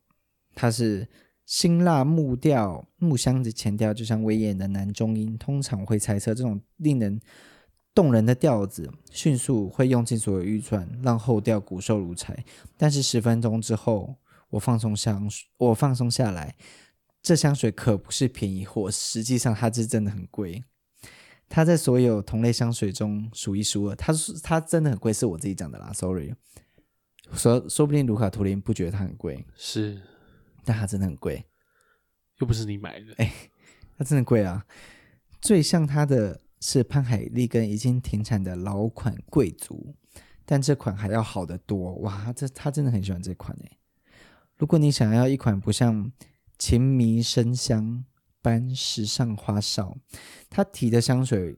[0.53, 1.09] 他是。
[1.45, 7.21] 辛辣木调木香的前调，就像威严的男中音，通常会猜测这种令人
[7.93, 12.43] 动人的调子，迅速会用尽所有预算，让后调骨瘦如柴。
[12.77, 14.15] 但是十分钟之后，
[14.49, 16.55] 我放松香，我放松下来，
[17.21, 20.63] 这香水可不是便宜货，实际上它是真的很贵。
[21.47, 23.95] 它在所有同类香水中数一数二。
[23.95, 26.33] 它是它真的很贵，是我自己讲的啦，sorry。
[27.33, 30.01] 说说不定卢卡图林不觉得它很贵，是。
[30.65, 31.45] 但它真的很贵，
[32.39, 33.13] 又不是你买的。
[33.17, 33.31] 哎，
[33.97, 34.65] 它真的贵啊！
[35.39, 39.95] 最像它的是潘海利根已经停产的老款贵族，
[40.43, 41.93] 但这款还要好得多。
[41.97, 43.77] 哇，这他真的很喜欢这款哎。
[44.57, 46.11] 如果你想要一款不像
[46.57, 48.03] 情迷生香
[48.41, 49.97] 般时尚花哨，
[50.49, 51.55] 他提的香水，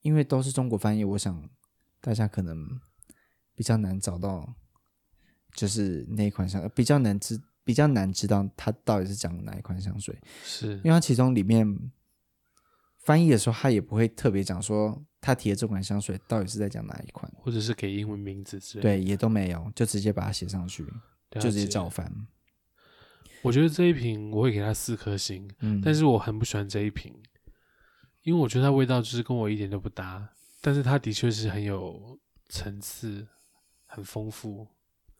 [0.00, 1.50] 因为都是中国翻译，我想
[2.00, 2.80] 大家可能
[3.54, 4.54] 比较难找到，
[5.52, 7.38] 就是那一款香比较难知。
[7.64, 11.66] 比较难知道它到底是讲哪一款香水，是因为它其中里面
[13.04, 18.88] 翻译的时候，他也不会特别讲说他提的这款香水到底是在讲哪一款，或者是给英文名字之类的。
[18.90, 20.86] 对，也都没有，就直接把它写上去，
[21.30, 22.12] 就直接照翻。
[23.42, 27.14] 我觉得这一瓶我会给它四颗星，嗯，但是我很不喜欢这一瓶，
[28.22, 30.28] 因为我觉得它味道就是跟我一点都不搭，
[30.60, 32.18] 但是它的确是很有
[32.50, 33.26] 层次，
[33.86, 34.66] 很丰富。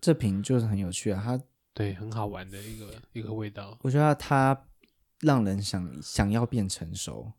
[0.01, 1.43] 这瓶就是很有趣啊，它
[1.75, 3.79] 对很好玩的一个一个味道。
[3.83, 4.67] 我觉得它
[5.21, 7.33] 让人想想要变成熟。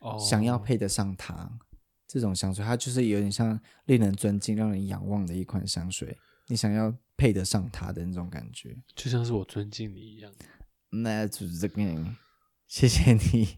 [0.00, 1.50] 哦想要配得上它，
[2.06, 6.16] 这种香水，它就是有点像令人尊敬、让人仰望的一款香水。
[6.48, 10.30] 你想要配得上它的那种感觉，就像是我尊敬你一样。
[10.90, 11.82] 那就是这个，
[12.68, 13.56] 谢谢你，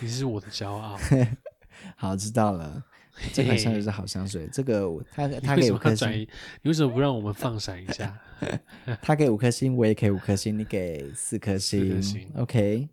[0.00, 0.98] 你是我的骄傲。
[1.96, 2.84] 好，知道了，
[3.32, 4.48] 这款香水是好香水。
[4.52, 6.10] 这个他他给五颗星，
[6.62, 8.18] 你为什么不让我们放闪一下？
[9.02, 12.00] 他给五颗星，我也给五颗星，你给四颗星
[12.36, 12.88] ，，OK。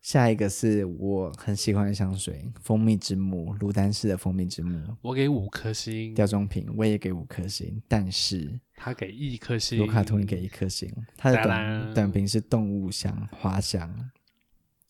[0.00, 6.14] 下一个是我很喜欢的香水，蜂蜜之母，卢丹氏的蜂蜜之母，我给五颗星。
[6.14, 9.78] 吊装瓶我也给五颗星，但是他给一颗星。
[9.78, 14.10] 卢卡图你给一颗星，他的短短瓶是动物香，花香。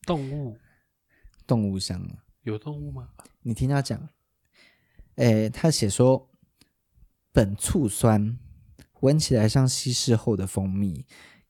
[0.07, 0.57] 动物？
[1.44, 2.01] 动物香？
[2.44, 3.09] 有动物吗？
[3.42, 4.09] 你听他讲，
[5.16, 6.30] 诶，他写说，
[7.32, 8.38] 本醋酸，
[9.00, 11.04] 闻起来像稀释后的蜂蜜，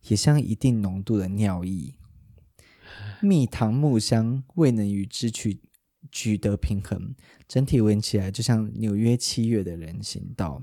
[0.08, 1.94] 也像一定浓度的尿液。
[3.22, 5.60] 蜜糖木香未能与之取
[6.10, 7.14] 取得平衡，
[7.46, 10.62] 整体闻起来就像纽约七月的人行道。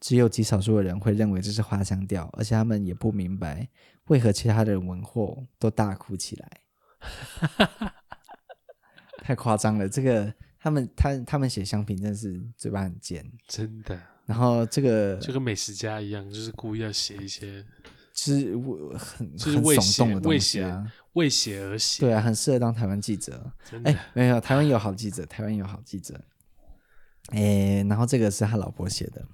[0.00, 3.68] 只有极少数的人会认为这是花香调，而且他们也不明白
[4.06, 6.60] 为何其他人闻后都大哭起来。
[9.18, 9.88] 太夸张了！
[9.88, 14.00] 这个他们他他们写香评真的是嘴巴很尖，真的。
[14.26, 17.64] 然后这个就跟美食家一样，就是故意要写一些。
[18.12, 23.48] 就是我很就是为写为写为写而写，对啊，很适合当台湾记者。
[23.84, 26.20] 哎，没有，台湾有好记者，台湾有好记者。
[27.28, 29.24] 哎，然后这个是他老婆写的，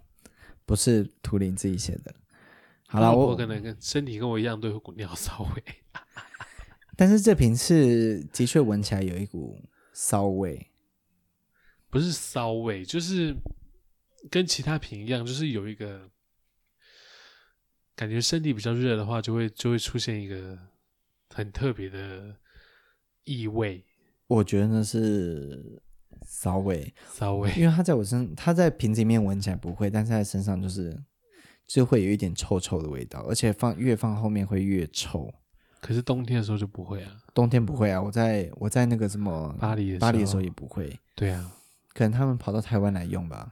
[0.66, 2.14] 不是图灵自己写的。
[2.86, 5.64] 好了，我可能跟身体跟我一样都有股尿骚味，
[6.94, 9.58] 但是这瓶是的确闻起来有一股
[9.94, 10.66] 骚味，
[11.94, 13.32] 不是骚味，就是
[14.28, 16.10] 跟其他瓶一样，就是有一个。
[17.96, 20.58] 感觉身体比较热的话，就会就会出现一个
[21.32, 22.34] 很特别的
[23.22, 23.84] 异味。
[24.26, 25.80] 我觉得那是
[26.26, 31.00] 骚味，骚味，因为它在我身，它在瓶子里面闻起来不会，但是在身上就是
[31.68, 35.32] 就会有一点臭臭的味道，而且放越放后面会越臭。
[35.80, 40.98] 可是冬天的时候就不会啊，冬天不会啊，我在我在那个什么巴黎巴黎的时候也不会。
[41.14, 41.52] 对啊，
[41.94, 43.50] 可能他们跑到台湾来用吧。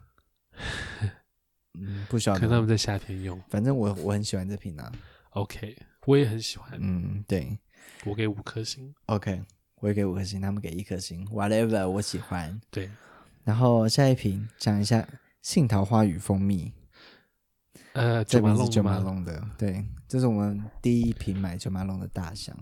[1.79, 2.35] 嗯，不需要。
[2.35, 3.41] 可能他们在夏天用。
[3.49, 4.93] 反正我我很喜欢这瓶啊。
[5.31, 5.75] OK，
[6.05, 6.79] 我也很喜欢。
[6.79, 7.59] 嗯，对，
[8.05, 8.95] 我给五颗星。
[9.07, 9.43] OK，
[9.77, 11.25] 我也给五颗星，他们给一颗星。
[11.29, 12.61] Whatever，我喜欢。
[12.71, 12.91] 对。
[13.45, 15.09] 然后下一瓶讲一下
[15.41, 16.73] 杏桃花与蜂蜜。
[17.95, 19.43] 呃，这瓶是九马龙的。
[19.57, 22.55] 对，这是我们第一瓶买九马龙的大箱。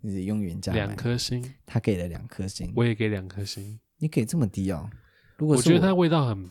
[0.00, 3.80] 你是用原价两颗星，他给了两颗星，我也给两颗星。
[4.02, 4.90] 你给这么低哦？
[5.38, 6.50] 如果我，我觉得它味道很。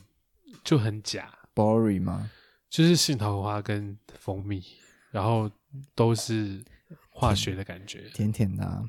[0.63, 2.29] 就很假，boring 吗？
[2.69, 4.63] 就是杏桃花跟蜂蜜，
[5.09, 5.49] 然后
[5.95, 6.63] 都是
[7.09, 8.87] 化学的感觉，甜甜的啊。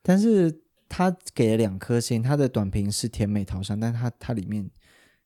[0.00, 4.70] 但是他给了两颗星，他的短评是甜美桃香，但他他里面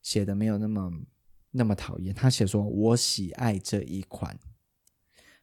[0.00, 0.90] 写的没有那么
[1.50, 2.14] 那么讨厌。
[2.14, 4.38] 他写说：“我喜爱这一款。”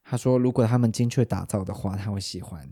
[0.04, 2.68] 他说：“如果他们精确打造的话，他会喜欢。”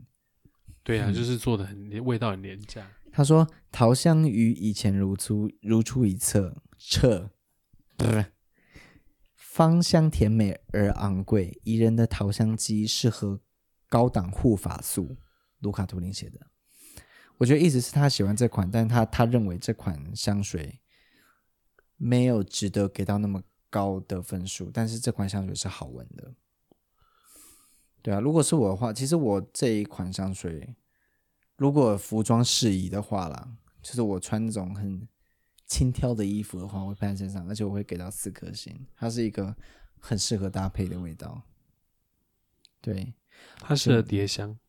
[0.82, 2.90] 对啊，嗯、就是做的很味道很廉价。
[3.12, 7.32] 他说：“桃香与以前如出如出一辙，辙。”
[9.36, 13.42] 芳香甜美而昂贵，宜人的桃香肌适合
[13.90, 15.18] 高档护发素。
[15.60, 16.40] 卢卡图林写的，
[17.38, 20.80] 我觉得意思是他喜欢这款，但他他认为这款香水
[21.98, 26.34] 没有值得给到那么高的分数，但是这款香水是好闻的。
[28.02, 30.76] 对啊，如果是我的话，其实我这一款香水，
[31.62, 35.08] 如果服装适宜的话啦，就是我穿那种很。
[35.68, 38.78] 轻挑的衣服的话，我会配在身上，而且我会给到四颗星。
[38.94, 39.56] 它是一个
[39.98, 41.44] 很适合搭配的味道。
[42.82, 43.14] 对，
[43.56, 44.60] 它适合叠香。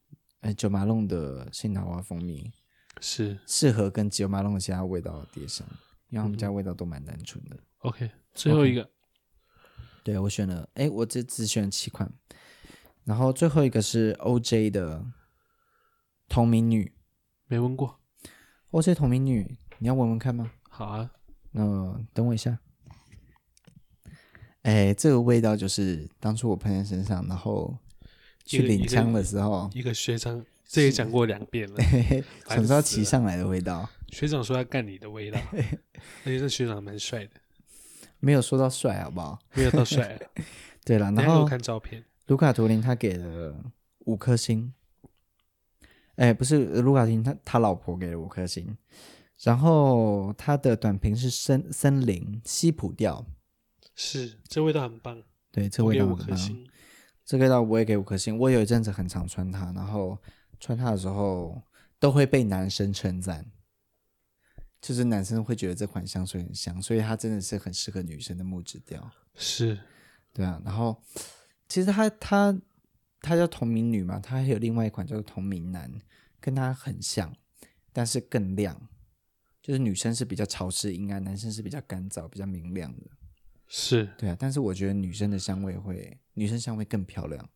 [0.42, 2.52] 哎，九马龙的杏桃花蜂蜜
[3.00, 5.66] 是适合跟九马龙的其他味道叠香，
[6.10, 7.58] 因为他们家味道都蛮单纯的。
[7.78, 8.88] OK，最后一个，okay.
[10.04, 12.08] 对我选了，哎，我这只选了七款，
[13.02, 15.04] 然后最后一个是 OJ 的
[16.32, 16.90] 同名女，
[17.46, 18.00] 没闻过。
[18.70, 20.50] OJ 同名女，你要闻闻看吗？
[20.70, 21.10] 好啊，
[21.50, 22.58] 那等我一下。
[24.62, 27.76] 哎，这个味道就是当初我喷在身上，然后
[28.46, 31.78] 去领枪的时候，一个学长这也讲过两遍了，
[32.48, 33.86] 什么时候骑上来的味道？
[34.08, 37.32] 学长说要干你的味道， 而且这学长蛮帅的，
[38.20, 39.38] 没有说到帅好不好？
[39.52, 40.18] 没有到帅。
[40.82, 43.54] 对了，然后我看照片，卢卡图林他给了
[44.06, 44.72] 五颗星。
[46.16, 48.76] 哎，不是卢卡图灵他他老婆给了五颗星。
[49.42, 53.26] 然后他的短评是森森林西普调，
[53.96, 56.38] 是这味道很棒，对，这味道很棒。
[57.24, 58.38] 这个味道我也给五颗星。
[58.38, 60.16] 我有一阵子很常穿它，然后
[60.60, 61.60] 穿它的时候
[61.98, 63.44] 都会被男生称赞，
[64.80, 69.10] 就是男生会觉得这款香水很香，所以它真的是很适合女生的木质调。
[69.34, 69.76] 是，
[70.32, 70.60] 对啊。
[70.64, 71.02] 然后
[71.68, 72.56] 其实它它
[73.22, 75.90] 它叫同名女嘛，它还有另外一款叫做同名男，
[76.40, 77.34] 跟它很像，
[77.92, 78.88] 但是更亮。
[79.62, 83.06] 就是女生是比较潮湿阴暗，男生是比较干燥、比较明亮的，
[83.68, 84.36] 是对啊。
[84.36, 87.48] 但是我觉得女生的香味会，女生香味更漂亮，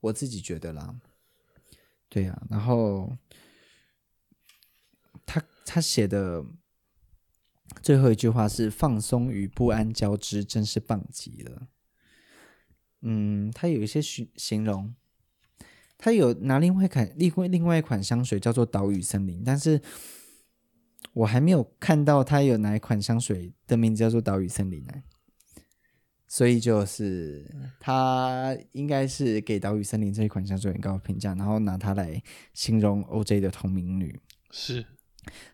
[0.00, 0.94] 我自己觉得啦。
[2.10, 3.16] 对啊，然后
[5.24, 6.44] 他他写的
[7.82, 11.68] 最后一句话是“放松与不安交织，真是棒极了”。
[13.00, 14.94] 嗯，他有一些形形容，
[15.98, 19.80] 他有拿另外一款另外另外一款香水叫做“岛屿森林”，但是。
[21.12, 24.94] 我还没有看到他有哪一款香水的名字叫做岛屿森林呢，
[26.26, 32.20] 所以就是他应该是给岛屿森林这一款香水很高的评价，然后拿它来
[32.52, 34.18] 形容 OJ 的同名女。
[34.50, 34.84] 是，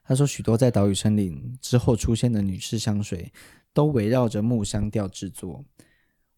[0.02, 3.30] 他说许多在岛屿森林之后出现的女士香水
[3.74, 5.66] 都围绕着木香调制作。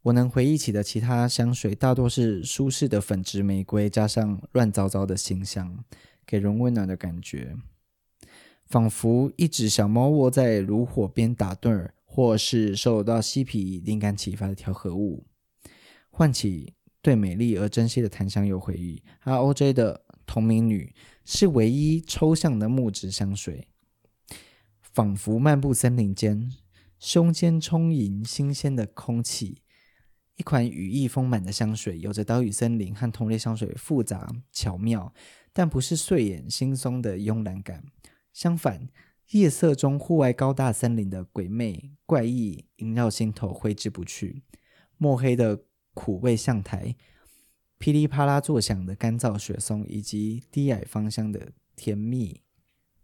[0.03, 5.84] 我能回忆起的其他香水大多是舒适的粉质玫瑰加上乱糟糟的馨香，
[6.26, 7.57] 给人温暖的感觉。
[8.66, 15.24] 仿佛一只小猫窝在炉火边打盹儿，或是受到嬉皮灵感启发的调和物，
[16.11, 19.03] 唤起对美丽而珍惜的檀香油回忆。
[19.20, 20.92] R O J 的同名女
[21.24, 23.68] 是唯一抽象的木质香水，
[24.80, 26.50] 仿佛漫步森林间，
[26.98, 29.62] 胸间充盈新鲜的空气。
[30.43, 35.14] 一款羽翼丰满的香水，有着岛屿森林和同类香水复杂巧妙，
[35.53, 37.84] 但不是睡眼惺忪的慵懒感。
[38.32, 38.88] 相反，
[39.30, 44.43] 夜色中户外高大森林的鬼魅怪异萦绕心头，挥之不去。
[44.97, 45.62] 墨黑的
[45.95, 46.97] 苦味象台，
[47.78, 52.43] 噼里啪啦作响的干燥雪松，以及低矮芳香的甜蜜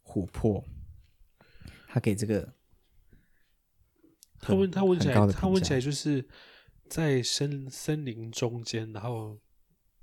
[0.05, 0.65] 琥珀。
[1.87, 2.55] 他给这个，
[4.41, 6.27] 他闻他闻起来，他闻起来就是
[6.89, 9.39] 在森森林中间，然后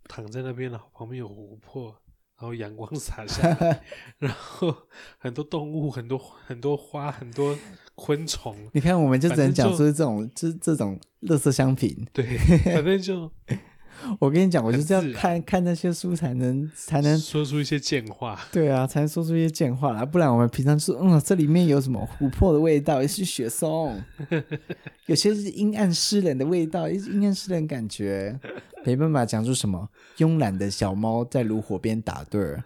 [0.08, 1.96] 躺在那边，然后旁边有湖泊。
[2.38, 3.82] 然后阳光洒下来，
[4.20, 4.76] 然后
[5.18, 7.58] 很多动物、很多很多花、很多
[7.96, 8.54] 昆虫。
[8.74, 12.06] 你看，我们就只能讲出这种，这这种乐色香品。
[12.12, 12.38] 对，
[12.76, 13.32] 反正就。
[14.20, 18.40] 我跟你讲，我就是要看看那些书才能才能说出一些贱话。
[18.52, 24.02] 对啊，才能说出一些贱话来，不然我们平常说，嗯，这里面有什么琥珀的味道，也是雪松，
[25.08, 28.40] 有些是阴暗湿冷的味道，也是阴暗湿冷感觉，
[28.84, 29.88] 没办法讲出什么
[30.18, 32.64] 慵懒的小猫在炉火边打盹儿，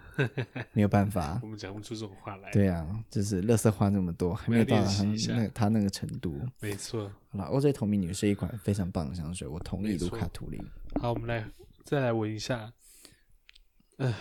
[0.74, 2.52] 没有办法， 我们讲不出这种话来。
[2.52, 6.36] 对啊，就是垃圾话那么多，还没有到他那他那个程度。
[6.60, 7.10] 没错。
[7.32, 10.60] 好了，OJ 同名女是一款非常棒的香水，我同意卢卡图灵。
[11.02, 11.50] 好，我们来
[11.86, 12.74] 再来闻一下。
[13.98, 14.16] 嗯、呃，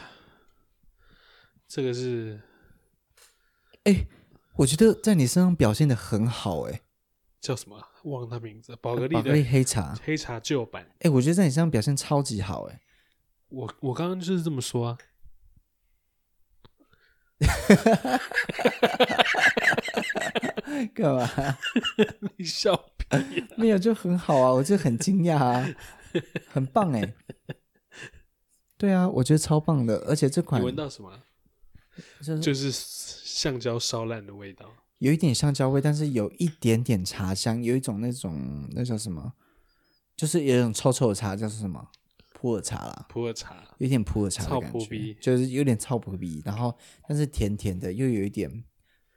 [1.67, 2.41] 这个是，
[3.85, 4.07] 哎、欸，
[4.57, 6.81] 我觉得在你身上表现的很好、欸，哎，
[7.41, 7.83] 叫什么？
[8.05, 8.77] 忘了他名字。
[8.77, 10.85] 宝格丽的黑茶，黑茶旧版。
[10.85, 12.81] 哎、欸，我觉得在你身上表现超级好、欸，哎，
[13.49, 14.99] 我我刚刚就是这么说啊。
[20.95, 21.29] 干嘛？
[22.37, 23.49] 你笑屁、啊？
[23.57, 25.67] 没有，就很好啊，我就很惊讶啊，
[26.49, 27.15] 很棒哎。
[28.77, 31.23] 对啊，我觉得超棒的，而且这款你闻到什么？
[32.21, 39.33] 就是就是橡胶烧烂的味道，有一点橡胶味，但是有一点点茶香，有一种那种那叫什么？
[40.17, 41.89] 就是有一种臭臭的茶，叫什么？
[42.35, 46.73] 普洱茶啦，普洱茶，有点普洱茶的感觉，就是有点臭扑鼻，然后
[47.09, 48.63] 但是甜甜的，又有一点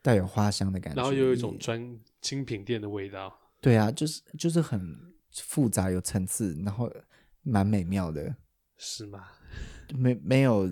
[0.02, 3.32] 带有花香的感觉，然后又有一种专精品店的味道。
[3.60, 6.90] 对啊，就是就是很复杂有层次，然后
[7.42, 8.36] 蛮美妙的，
[8.76, 9.24] 是吗？
[9.94, 10.70] 没没有，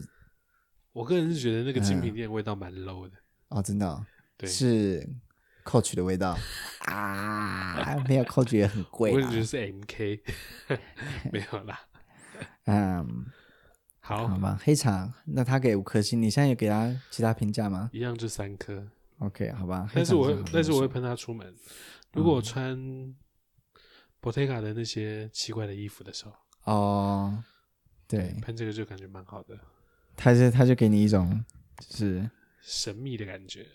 [0.92, 3.16] 我个人是觉得那个精品店味道蛮 low 的、
[3.48, 4.04] 嗯、哦，真的、哦，
[4.36, 5.08] 对，是
[5.64, 6.36] Coach 的味道
[6.86, 10.20] 啊，没有 Coach 也很贵，我也觉得是 MK，
[11.32, 11.80] 没有啦。
[12.64, 13.26] 嗯，
[14.00, 17.90] 好，好吧，黑茶，那他给五颗星，你现在有给他其他评价吗？
[17.92, 18.86] 一样就三颗。
[19.18, 19.86] OK，好吧。
[19.94, 21.54] 但是我会，但是我会喷他出门。
[22.14, 22.74] 如果我穿
[24.22, 27.42] Bottega 的那些奇怪的衣服的时候，哦，
[28.06, 29.58] 对，喷这个就感觉蛮好的。
[30.16, 31.42] 他就他就给你一种
[31.78, 33.66] 就是神秘的感觉，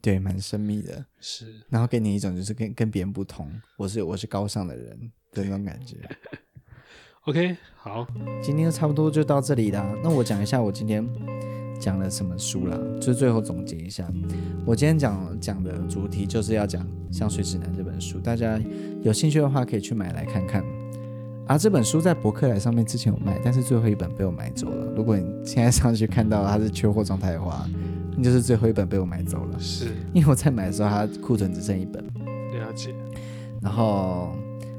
[0.00, 1.04] 对，蛮神秘的。
[1.20, 5.96] 是，然后给你一种就是跟跟别人不同，我是我是高尚的人的那种感觉。
[7.26, 8.06] OK，好，
[8.42, 9.94] 今天差不多就到这里啦。
[10.02, 11.06] 那我讲一下我今天
[11.80, 14.06] 讲了什么书啦，就最后总结一下。
[14.64, 18.60] 我今天讲讲的主题就是要讲《香水指南》这本书，大家
[19.02, 20.62] 有兴趣的话可以去买来看看。
[21.46, 24.92] 啊，这本书在博客来上面之前有卖，但是最后一本被我买走了。
[24.94, 27.68] 如果你现在上去看到它是缺货状态的话，
[28.16, 29.58] 那就是最后一本被我买走了。
[29.58, 32.04] 是，因为我在买的时候，它库存只剩一本。
[32.04, 32.94] 了解。
[33.60, 34.28] 然后。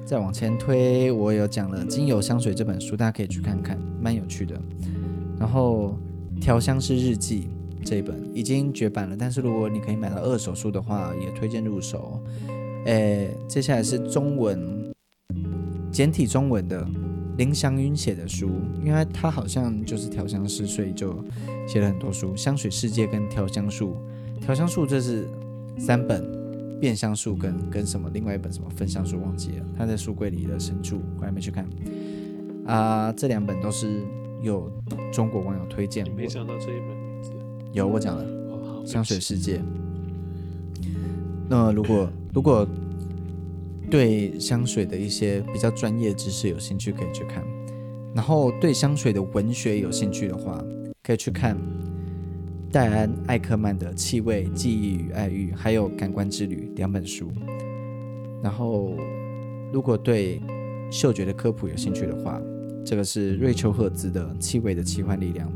[0.03, 4.59] 再往前推，我有讲了《精油香水》这本书，大家可以去看看，蛮有趣的。
[5.39, 5.97] 然后
[6.41, 7.47] 《调香师日记》
[7.87, 12.19] 这一本已经绝版了，但是如果你可以买到二手书的话，也推荐入手。
[12.85, 14.91] 诶，接下来是中文
[15.91, 16.85] 简体中文的
[17.37, 18.49] 林祥云写的书，
[18.83, 21.23] 因为他好像就是调香师，所以就
[21.67, 23.95] 写了很多书，《香水世界》跟《调香术》。
[24.43, 25.27] 调香术这是
[25.77, 26.41] 三本。
[26.81, 31.63] 变香术跟跟什么另外一本什么分香术忘记了，他在书柜里的深处，我还没去看。
[32.65, 34.01] 啊、这两本都是
[34.41, 34.71] 有
[35.11, 36.05] 中国网友推荐。
[36.05, 37.31] 你没想到这一本名字？
[37.71, 38.23] 有，我讲了。
[38.23, 39.61] 哦，香水世界。
[41.49, 42.67] 那如果如果
[43.89, 47.43] 对香水的一些比较专业知识有兴趣，可以去看。
[48.13, 50.63] 然后对香水的文学有兴趣的话，
[51.03, 51.57] 可以去看。
[52.71, 57.29] 戴安·艾克曼的《气味、记忆与爱欲》，还有《感官之旅》两本书。
[58.41, 58.95] 然后，
[59.73, 60.41] 如果对
[60.89, 62.41] 嗅觉的科普有兴趣的话，
[62.85, 65.47] 这个是瑞秋·赫兹的《气味的奇幻力量》。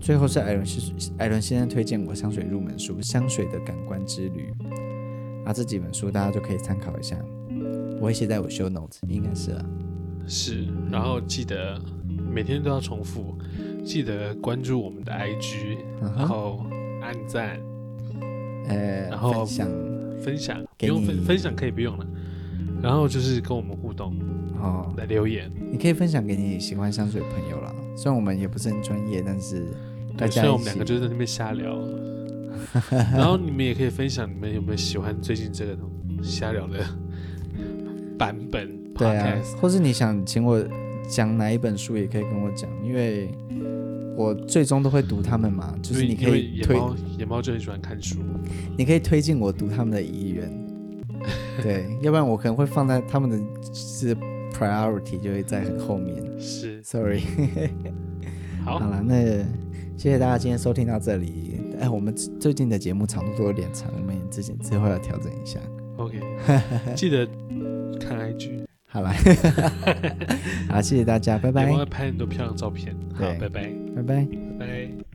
[0.00, 4.52] 最后是艾伦先艾伦先生推荐我香水入门书《香水的感官之旅》。
[5.46, 7.18] 啊，这几本书大家就可以参考一下，
[8.00, 9.64] 我会写在我 show notes，应该是啊。
[10.26, 11.78] 是，然后记得
[12.32, 13.36] 每天都要重复。
[13.84, 16.16] 记得关注我们的 IG，、uh.
[16.16, 16.64] 然后
[17.02, 17.60] 按赞，
[18.66, 19.68] 呃，然后分享，
[20.22, 22.06] 分享，不用分分享可以不用了，
[22.82, 24.16] 然后就是跟我们互动，
[24.64, 27.74] 哦，来留言，你可以分享给你喜欢香水的朋友啦。
[27.96, 29.66] 虽然我们也不是很专业，但是
[30.16, 31.78] 大家，虽然我们两个就是在那边瞎聊，
[33.12, 35.76] 然后你们也可以分享你们有没有喜欢最近这个
[36.22, 36.78] 瞎聊的
[38.18, 40.64] 版本，对啊，或是你想请我
[41.08, 43.28] 讲哪一本书，也可以跟我讲，因为。
[44.16, 46.76] 我最终都会读他们嘛，就是你可以推。
[46.76, 48.20] 野猫，野猫就很喜欢看书，
[48.78, 50.48] 你可以推进我读他们的意愿。
[51.60, 53.36] 对， 要不然我可能会放在他们的
[53.72, 54.16] 是
[54.56, 56.22] priority，就会在很后面。
[56.40, 57.20] 是，sorry。
[58.64, 59.14] 好，好了，那
[59.96, 61.60] 谢谢大家今天收听到这里。
[61.80, 65.58] 哎，我们最近的节目长度都有点长，我们之前之后要调整一下。
[65.96, 66.20] OK，
[66.94, 67.26] 记得
[68.00, 68.64] 看 IG。
[68.86, 69.12] 好了，
[70.70, 71.68] 好，谢谢大家，拜拜。
[71.70, 72.94] 我会拍很多漂亮照片。
[73.12, 74.28] 好，拜拜，拜拜，
[74.58, 75.13] 拜拜。